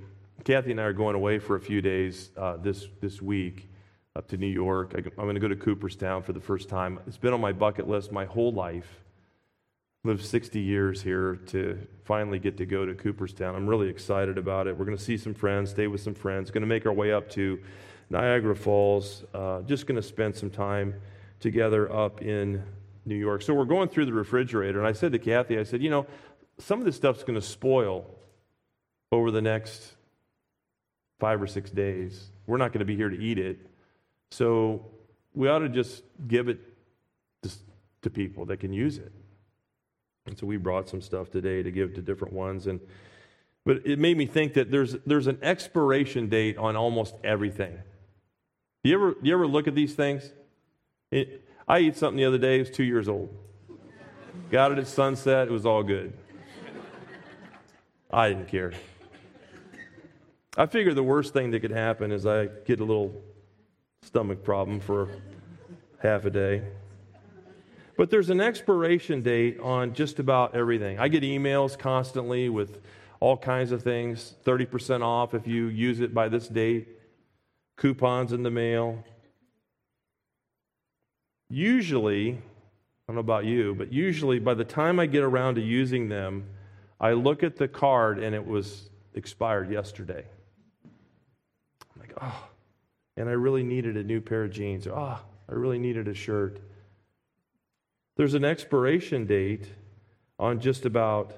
[0.43, 3.69] Kathy and I are going away for a few days uh, this, this week
[4.15, 4.93] up to New York.
[4.93, 6.99] I, am going to go to Cooperstown for the first time.
[7.07, 9.02] It's been on my bucket list my whole life.
[10.05, 13.55] Lived 60 years here to finally get to go to Cooperstown.
[13.55, 14.77] I'm really excited about it.
[14.77, 17.13] We're going to see some friends, stay with some friends, going to make our way
[17.13, 17.57] up to
[18.09, 19.23] Niagara Falls.
[19.33, 20.93] Uh, just going to spend some time
[21.39, 22.61] together up in
[23.05, 23.43] New York.
[23.43, 26.05] So we're going through the refrigerator, and I said to Kathy, I said, you know,
[26.57, 28.05] some of this stuff's going to spoil
[29.13, 29.93] over the next
[31.21, 32.29] five or six days.
[32.45, 33.57] We're not going to be here to eat it.
[34.31, 34.85] So
[35.33, 36.59] we ought to just give it
[37.43, 37.51] to,
[38.01, 39.13] to people that can use it.
[40.25, 42.67] And so we brought some stuff today to give to different ones.
[42.67, 42.79] And
[43.65, 47.77] but it made me think that there's there's an expiration date on almost everything.
[48.83, 50.31] Do you ever you ever look at these things?
[51.11, 52.57] It, I ate something the other day.
[52.57, 53.35] It was two years old.
[54.51, 55.47] Got it at sunset.
[55.47, 56.13] It was all good.
[58.11, 58.73] I didn't care.
[60.55, 63.19] I figured the worst thing that could happen is I get a little
[64.03, 65.09] stomach problem for
[65.99, 66.61] half a day.
[67.95, 70.99] But there's an expiration date on just about everything.
[70.99, 72.81] I get emails constantly with
[73.19, 76.87] all kinds of things 30% off if you use it by this date,
[77.77, 79.03] coupons in the mail.
[81.49, 82.37] Usually, I
[83.07, 86.45] don't know about you, but usually by the time I get around to using them,
[86.99, 90.25] I look at the card and it was expired yesterday.
[90.83, 92.47] I'm like, oh,
[93.17, 94.87] and I really needed a new pair of jeans.
[94.87, 96.59] Ah, oh, I really needed a shirt.
[98.15, 99.67] There's an expiration date
[100.37, 101.33] on just about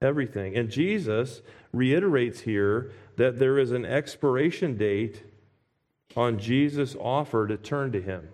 [0.00, 0.56] everything.
[0.56, 1.42] And Jesus
[1.72, 5.22] reiterates here that there is an expiration date
[6.16, 8.28] on Jesus' offer to turn to him.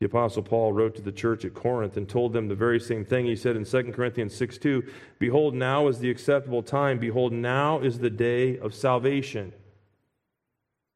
[0.00, 3.04] The Apostle Paul wrote to the church at Corinth and told them the very same
[3.04, 3.26] thing.
[3.26, 4.82] He said in 2 Corinthians 6 2,
[5.20, 6.98] Behold, now is the acceptable time.
[6.98, 9.52] Behold, now is the day of salvation.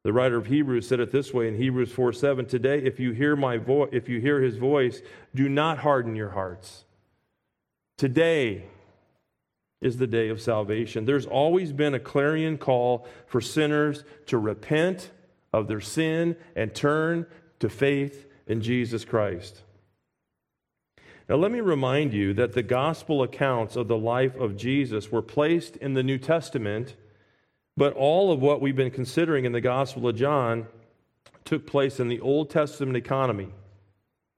[0.03, 3.11] The writer of Hebrews said it this way in Hebrews 4 7 Today, if you
[3.11, 5.01] hear my voice, if you hear his voice,
[5.35, 6.85] do not harden your hearts.
[7.97, 8.65] Today
[9.81, 11.05] is the day of salvation.
[11.05, 15.11] There's always been a clarion call for sinners to repent
[15.53, 17.25] of their sin and turn
[17.59, 19.61] to faith in Jesus Christ.
[21.29, 25.21] Now, let me remind you that the gospel accounts of the life of Jesus were
[25.21, 26.95] placed in the New Testament,
[27.77, 30.67] but all of what we've been considering in the Gospel of John
[31.45, 33.49] took place in the Old Testament economy.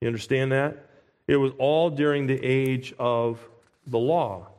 [0.02, 0.86] You understand that?
[1.28, 3.40] It was all during the age of
[3.88, 4.50] the law.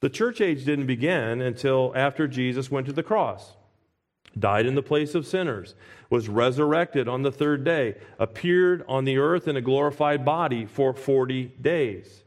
[0.00, 3.54] The church age didn't begin until after Jesus went to the cross
[4.38, 5.74] died in the place of sinners,
[6.10, 10.92] was resurrected on the third day, appeared on the earth in a glorified body for
[10.92, 12.24] 40 days.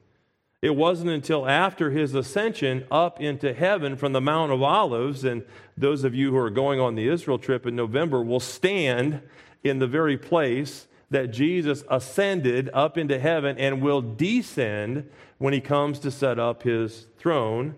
[0.62, 5.44] It wasn't until after his ascension up into heaven from the Mount of Olives, and
[5.76, 9.22] those of you who are going on the Israel trip in November will stand
[9.64, 15.10] in the very place that Jesus ascended up into heaven and will descend
[15.40, 17.76] when he comes to set up his throne.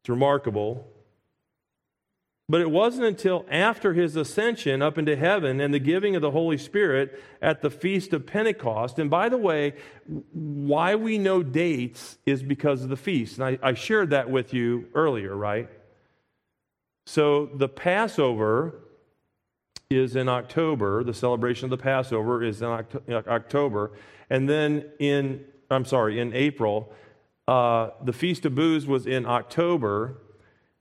[0.00, 0.88] It's remarkable.
[2.48, 6.30] But it wasn't until after his ascension up into heaven and the giving of the
[6.30, 9.00] Holy Spirit at the Feast of Pentecost.
[9.00, 9.74] And by the way,
[10.32, 13.38] why we know dates is because of the feast.
[13.38, 15.68] And I, I shared that with you earlier, right?
[17.06, 18.80] So the Passover
[19.90, 21.02] is in October.
[21.02, 23.92] The celebration of the Passover is in October.
[24.30, 26.92] And then in, I'm sorry, in April,
[27.48, 30.18] uh, the Feast of Booths was in October.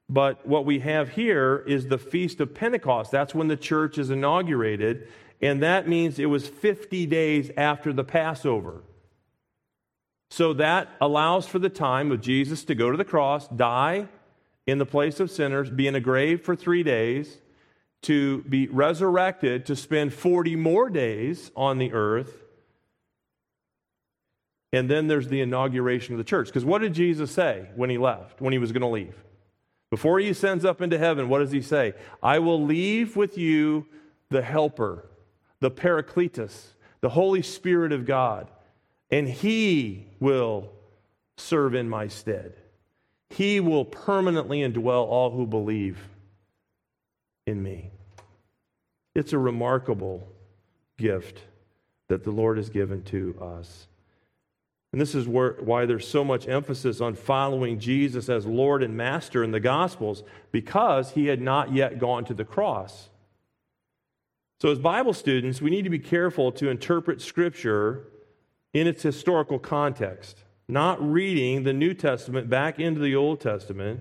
[0.08, 3.12] But what we have here is the Feast of Pentecost.
[3.12, 5.08] That's when the church is inaugurated.
[5.42, 8.84] And that means it was 50 days after the Passover.
[10.30, 14.08] So that allows for the time of Jesus to go to the cross, die
[14.68, 17.38] in the place of sinners, be in a grave for three days,
[18.04, 22.44] to be resurrected to spend 40 more days on the earth.
[24.74, 26.48] And then there's the inauguration of the church.
[26.48, 29.16] Because what did Jesus say when he left, when he was going to leave?
[29.96, 31.94] Before he ascends up into heaven, what does he say?
[32.22, 33.86] I will leave with you
[34.30, 35.06] the helper,
[35.62, 38.52] the paracletus, the Holy Spirit of God,
[39.10, 40.70] and he will
[41.38, 42.56] serve in my stead.
[43.30, 45.98] He will permanently indwell all who believe
[47.48, 47.92] in me.
[49.14, 50.28] It's a remarkable
[50.98, 51.40] gift
[52.10, 53.88] that the Lord has given to us.
[54.96, 58.96] And this is where, why there's so much emphasis on following Jesus as Lord and
[58.96, 60.24] Master in the Gospels,
[60.54, 63.10] because he had not yet gone to the cross.
[64.62, 68.08] So, as Bible students, we need to be careful to interpret Scripture
[68.72, 74.00] in its historical context, not reading the New Testament back into the Old Testament,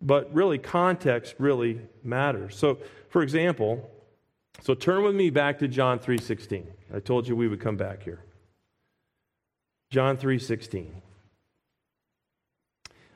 [0.00, 2.56] but really, context really matters.
[2.56, 2.78] So,
[3.08, 3.88] for example,
[4.62, 6.66] so turn with me back to John 3:16.
[6.92, 8.25] I told you we would come back here.
[9.90, 11.02] John 3:16.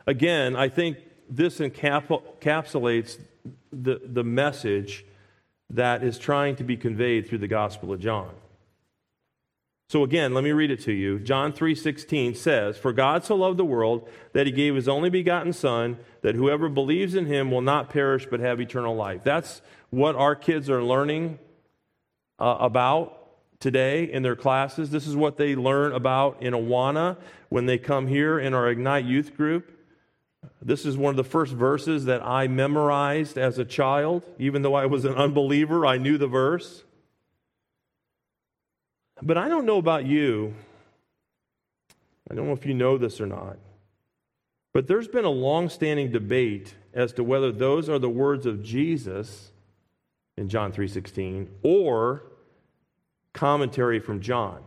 [0.06, 0.98] Again, I think
[1.28, 3.18] this encapsulates
[3.72, 5.04] the, the message
[5.70, 8.30] that is trying to be conveyed through the Gospel of John.
[9.88, 11.18] So again, let me read it to you.
[11.18, 15.52] John 3:16 says, "For God so loved the world that he gave his only begotten
[15.52, 20.14] son that whoever believes in him will not perish but have eternal life." That's what
[20.14, 21.40] our kids are learning
[22.38, 23.19] uh, about
[23.60, 24.90] today in their classes.
[24.90, 27.18] This is what they learn about in Awana
[27.50, 29.76] when they come here in our Ignite youth group.
[30.62, 34.22] This is one of the first verses that I memorized as a child.
[34.38, 36.82] Even though I was an unbeliever, I knew the verse.
[39.22, 40.54] But I don't know about you.
[42.30, 43.58] I don't know if you know this or not.
[44.72, 48.62] But there's been a long standing debate as to whether those are the words of
[48.62, 49.52] Jesus
[50.36, 52.22] in John 3:16 or
[53.32, 54.62] commentary from John.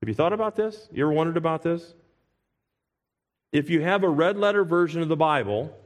[0.00, 0.88] Have you thought about this?
[0.92, 1.94] You ever wondered about this?
[3.52, 5.76] If you have a red letter version of the Bible,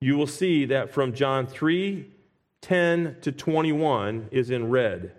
[0.00, 2.14] you will see that from John 3
[2.60, 5.12] 10 to 21 is in red,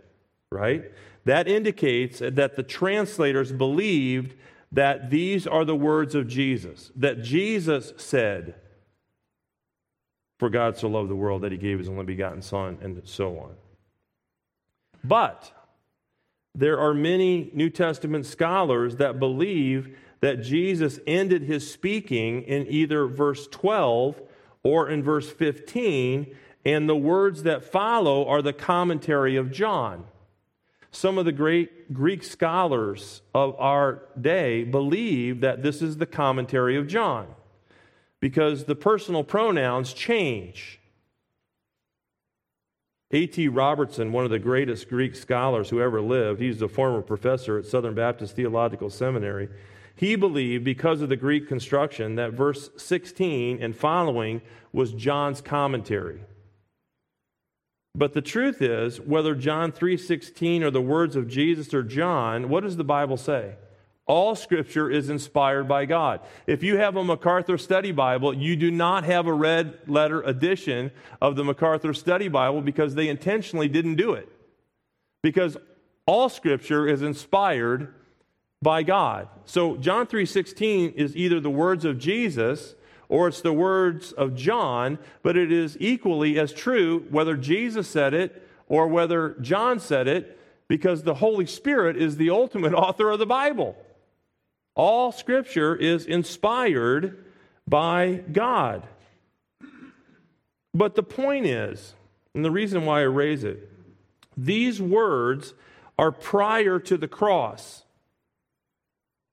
[0.51, 0.91] right?
[1.23, 4.35] That indicates that the translators believed
[4.71, 8.55] that these are the words of Jesus, that Jesus said,
[10.37, 13.39] For God so loved the world that he gave his only begotten Son, and so
[13.39, 13.55] on.
[15.03, 15.51] But
[16.55, 23.07] there are many New Testament scholars that believe that Jesus ended his speaking in either
[23.07, 24.21] verse 12
[24.63, 26.35] or in verse 15,
[26.65, 30.05] and the words that follow are the commentary of John.
[30.91, 36.75] Some of the great Greek scholars of our day believe that this is the commentary
[36.75, 37.27] of John
[38.19, 40.78] because the personal pronouns change.
[43.11, 43.47] A.T.
[43.47, 47.65] Robertson, one of the greatest Greek scholars who ever lived, he's a former professor at
[47.65, 49.49] Southern Baptist Theological Seminary.
[49.95, 54.41] He believed, because of the Greek construction, that verse 16 and following
[54.71, 56.21] was John's commentary.
[57.95, 62.63] But the truth is, whether John 3:16 or the words of Jesus or John, what
[62.63, 63.55] does the Bible say?
[64.09, 66.21] All scripture is inspired by God.
[66.47, 70.89] If you have a MacArthur Study Bible, you do not have a red letter edition
[71.21, 74.27] of the MacArthur Study Bible because they intentionally didn't do it.
[75.21, 75.57] Because
[76.07, 77.93] all scripture is inspired
[78.63, 79.27] by God.
[79.45, 82.73] So John 3:16 is either the words of Jesus
[83.09, 88.15] or it's the words of John, but it is equally as true whether Jesus said
[88.15, 93.19] it or whether John said it because the Holy Spirit is the ultimate author of
[93.19, 93.77] the Bible.
[94.79, 97.25] All scripture is inspired
[97.67, 98.87] by God.
[100.73, 101.95] But the point is,
[102.33, 103.69] and the reason why I raise it,
[104.37, 105.53] these words
[105.97, 107.83] are prior to the cross.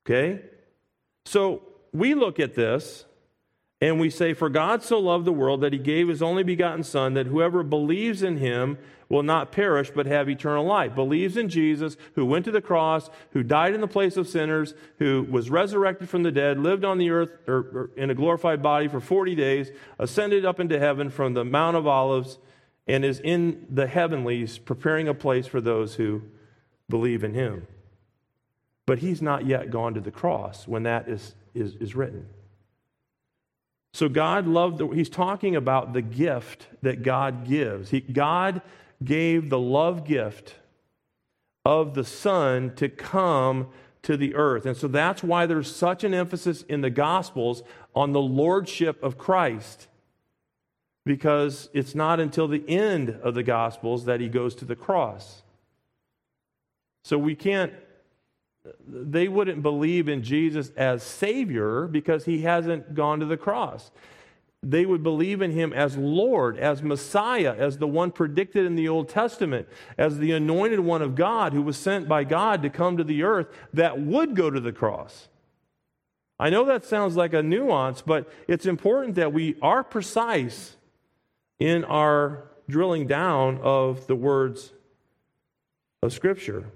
[0.05, 0.41] Okay?
[1.27, 3.05] So we look at this
[3.81, 6.83] and we say, For God so loved the world that he gave his only begotten
[6.83, 10.95] Son, that whoever believes in him will not perish but have eternal life.
[10.95, 14.75] Believes in Jesus, who went to the cross, who died in the place of sinners,
[14.99, 18.63] who was resurrected from the dead, lived on the earth or, or in a glorified
[18.63, 22.39] body for 40 days, ascended up into heaven from the Mount of Olives,
[22.89, 26.23] and is in the heavenlies preparing a place for those who
[26.89, 27.67] believe in him.
[28.87, 32.29] But he's not yet gone to the cross when that is, is, is written.
[33.97, 37.89] So God loved, the, he's talking about the gift that God gives.
[37.89, 38.61] He, God
[39.03, 40.57] gave the love gift
[41.65, 43.69] of the Son to come
[44.03, 44.67] to the earth.
[44.67, 47.63] And so that's why there's such an emphasis in the Gospels
[47.95, 49.89] on the lordship of Christ.
[51.07, 55.43] because it's not until the end of the Gospels that he goes to the cross.
[57.05, 57.73] So we can't,
[58.87, 63.91] they wouldn't believe in Jesus as Savior because he hasn't gone to the cross.
[64.63, 68.89] They would believe in him as Lord, as Messiah, as the one predicted in the
[68.89, 72.97] Old Testament, as the anointed one of God who was sent by God to come
[72.97, 75.29] to the earth that would go to the cross.
[76.39, 80.77] I know that sounds like a nuance, but it's important that we are precise
[81.59, 84.73] in our drilling down of the words
[86.03, 86.67] of Scripture.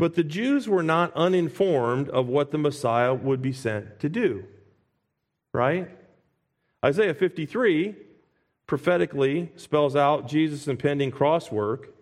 [0.00, 4.44] But the Jews were not uninformed of what the Messiah would be sent to do.
[5.52, 5.90] Right?
[6.82, 7.96] Isaiah 53
[8.66, 11.92] prophetically spells out Jesus' impending cross work.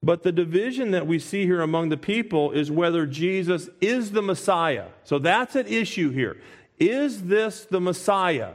[0.00, 4.22] But the division that we see here among the people is whether Jesus is the
[4.22, 4.86] Messiah.
[5.02, 6.40] So that's at issue here.
[6.78, 8.52] Is this the Messiah?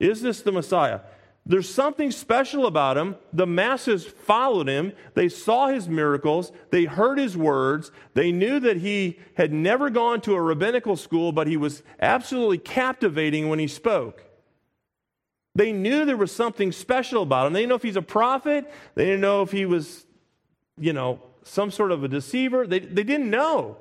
[0.00, 1.02] Is this the Messiah?
[1.48, 3.14] There's something special about him.
[3.32, 4.92] The masses followed him.
[5.14, 6.50] They saw his miracles.
[6.70, 7.92] They heard his words.
[8.14, 12.58] They knew that he had never gone to a rabbinical school, but he was absolutely
[12.58, 14.24] captivating when he spoke.
[15.54, 17.52] They knew there was something special about him.
[17.52, 18.70] They didn't know if he's a prophet.
[18.96, 20.04] They didn't know if he was,
[20.78, 22.66] you know, some sort of a deceiver.
[22.66, 23.76] They, they didn't know.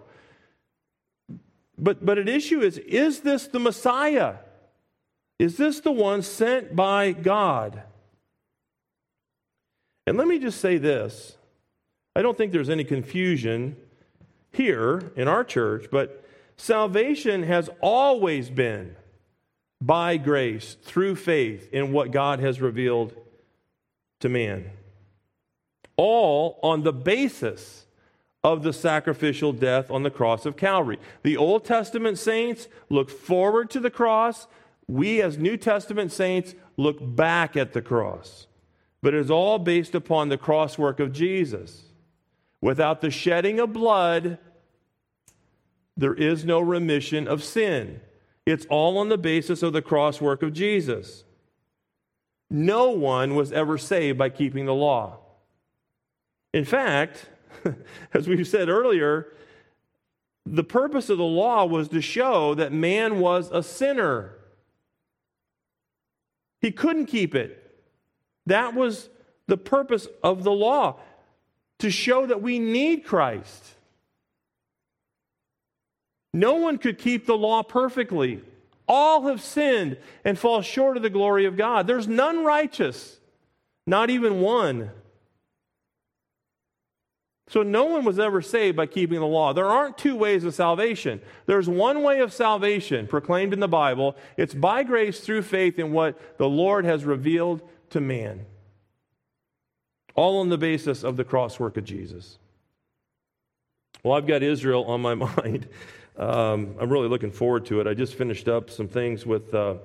[1.79, 4.35] But, but an issue is is this the Messiah?
[5.37, 7.83] Is this the one sent by God?
[10.07, 11.37] And let me just say this
[12.15, 13.75] I don't think there's any confusion
[14.51, 16.23] here in our church, but
[16.55, 18.95] salvation has always been
[19.81, 23.13] by grace through faith in what God has revealed
[24.21, 24.69] to man.
[25.97, 27.85] All on the basis
[28.43, 30.99] of the sacrificial death on the cross of Calvary.
[31.23, 34.47] The Old Testament saints look forward to the cross
[34.87, 38.47] we, as New Testament saints, look back at the cross.
[39.01, 41.83] But it is all based upon the cross work of Jesus.
[42.61, 44.37] Without the shedding of blood,
[45.97, 48.01] there is no remission of sin.
[48.45, 51.23] It's all on the basis of the cross work of Jesus.
[52.49, 55.17] No one was ever saved by keeping the law.
[56.53, 57.27] In fact,
[58.13, 59.27] as we said earlier,
[60.45, 64.37] the purpose of the law was to show that man was a sinner.
[66.65, 67.61] He couldn't keep it.
[68.47, 69.07] That was
[69.45, 70.95] the purpose of the law
[71.77, 73.75] to show that we need Christ.
[76.33, 78.41] No one could keep the law perfectly.
[78.87, 81.85] All have sinned and fall short of the glory of God.
[81.85, 83.19] There's none righteous,
[83.85, 84.89] not even one.
[87.47, 89.53] So no one was ever saved by keeping the law.
[89.53, 91.21] There aren't two ways of salvation.
[91.45, 94.15] There's one way of salvation proclaimed in the Bible.
[94.35, 98.45] It's by grace through faith in what the Lord has revealed to man.
[100.15, 102.39] All on the basis of the cross work of Jesus.
[104.01, 105.67] Well, I've got Israel on my mind.
[106.17, 107.85] Um, I'm really looking forward to it.
[107.87, 109.75] I just finished up some things with uh,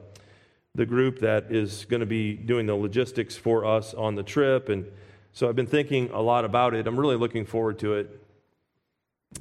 [0.74, 4.68] the group that is going to be doing the logistics for us on the trip
[4.70, 4.86] and
[5.32, 6.86] so I've been thinking a lot about it.
[6.86, 8.20] I'm really looking forward to it.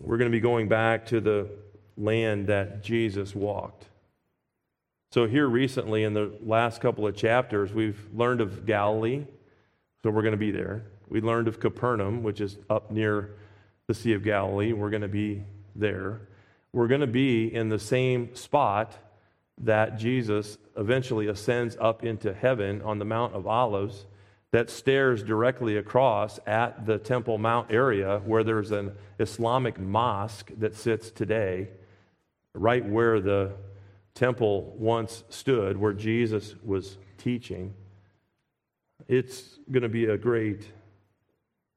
[0.02, 1.50] We're going to be going back to the
[1.98, 3.86] land that Jesus walked.
[5.12, 9.26] So, here recently, in the last couple of chapters, we've learned of Galilee.
[10.04, 10.84] So, we're going to be there.
[11.08, 13.32] We learned of Capernaum, which is up near
[13.88, 14.72] the Sea of Galilee.
[14.72, 15.44] We're going to be
[15.76, 16.22] there.
[16.72, 18.96] We're going to be in the same spot
[19.62, 24.06] that Jesus eventually ascends up into heaven on the Mount of Olives
[24.52, 30.76] that stares directly across at the Temple Mount area where there's an Islamic mosque that
[30.76, 31.70] sits today,
[32.56, 33.54] right where the
[34.16, 37.74] temple once stood, where Jesus was teaching.
[39.08, 40.68] It's going to be a great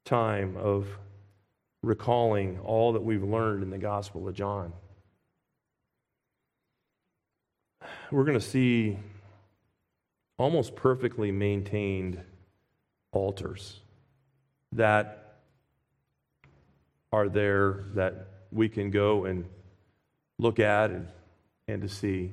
[0.05, 0.89] time of
[1.83, 4.73] recalling all that we've learned in the Gospel of John.
[8.11, 8.99] We're going to see
[10.39, 12.21] almost perfectly maintained
[13.13, 13.81] altars
[14.73, 15.37] that
[17.13, 19.45] are there that we can go and
[20.39, 21.09] look at and,
[21.69, 22.33] and to see.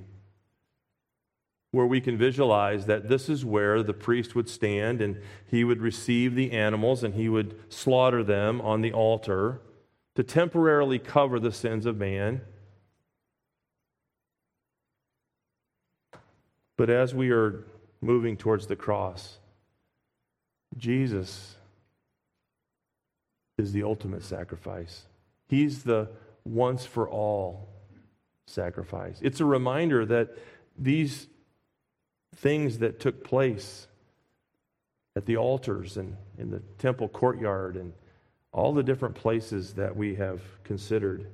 [1.72, 5.82] Where we can visualize that this is where the priest would stand and he would
[5.82, 9.62] receive the animals and he would slaughter them on the altar
[10.16, 12.42] to temporarily cover the sins of man.
[16.76, 17.66] But as we are
[18.02, 19.39] moving towards the cross,
[20.78, 21.56] Jesus
[23.58, 25.04] is the ultimate sacrifice.
[25.48, 26.10] He's the
[26.46, 27.68] once for all
[28.48, 29.20] sacrifice.
[29.22, 30.38] It's a reminder that
[30.78, 31.28] these
[32.36, 33.88] things that took place
[35.16, 37.94] at the altars and in the temple courtyard and
[38.52, 41.28] all the different places that we have considered,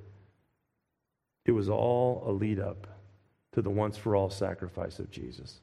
[1.46, 2.88] it was all a lead up
[3.54, 5.62] to the once for all sacrifice of Jesus.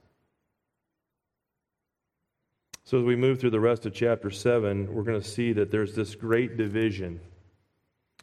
[2.92, 5.70] So, as we move through the rest of chapter 7, we're going to see that
[5.70, 7.20] there's this great division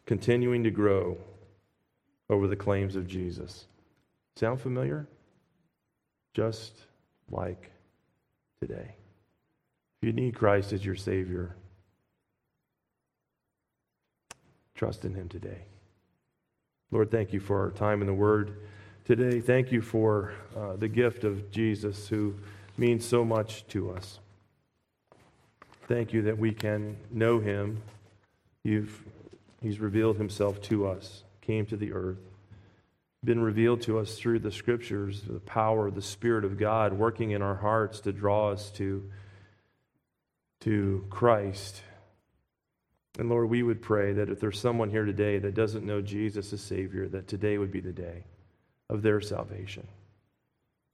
[0.06, 1.18] continuing to grow
[2.30, 3.66] over the claims of Jesus.
[4.36, 5.08] Sound familiar?
[6.36, 6.84] Just
[7.32, 7.72] like
[8.62, 8.94] today.
[10.00, 11.56] If you need Christ as your Savior,
[14.76, 15.64] trust in Him today.
[16.92, 18.56] Lord, thank you for our time in the Word
[19.04, 19.42] today.
[19.42, 22.36] Thank you for uh, the gift of Jesus who
[22.78, 24.20] means so much to us.
[25.90, 27.82] Thank you that we can know Him.
[28.64, 29.04] You've,
[29.62, 32.20] he's revealed Himself to us, came to the earth
[33.24, 37.32] been revealed to us through the scriptures, the power of the Spirit of God working
[37.32, 39.10] in our hearts to draw us to,
[40.62, 41.82] to Christ.
[43.18, 46.54] And Lord, we would pray that if there's someone here today that doesn't know Jesus
[46.54, 48.24] as Savior, that today would be the day
[48.90, 49.86] of their salvation.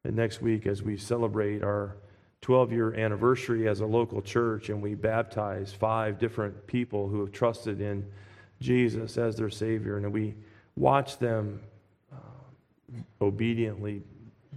[0.04, 1.96] And next week, as we celebrate our
[2.46, 7.32] 12 year anniversary as a local church and we baptize five different people who have
[7.32, 8.06] trusted in
[8.62, 10.36] Jesus as their Savior, and we
[10.76, 11.60] watch them
[12.14, 12.18] uh,
[13.20, 14.04] obediently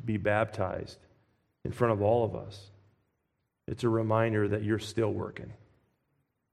[0.04, 0.98] be baptized
[1.64, 2.70] in front of all of us,
[3.66, 5.50] it's a reminder that you're still working.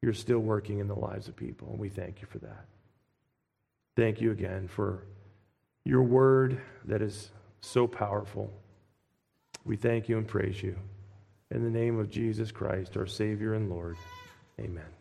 [0.02, 2.66] You're still working in the lives of people, and we thank you for that.
[3.98, 5.04] Thank you again for
[5.84, 7.30] your word that is
[7.60, 8.54] so powerful.
[9.66, 10.78] We thank you and praise you.
[11.52, 13.96] In the name of Jesus Christ, our Savior and Lord,
[14.60, 14.95] amen.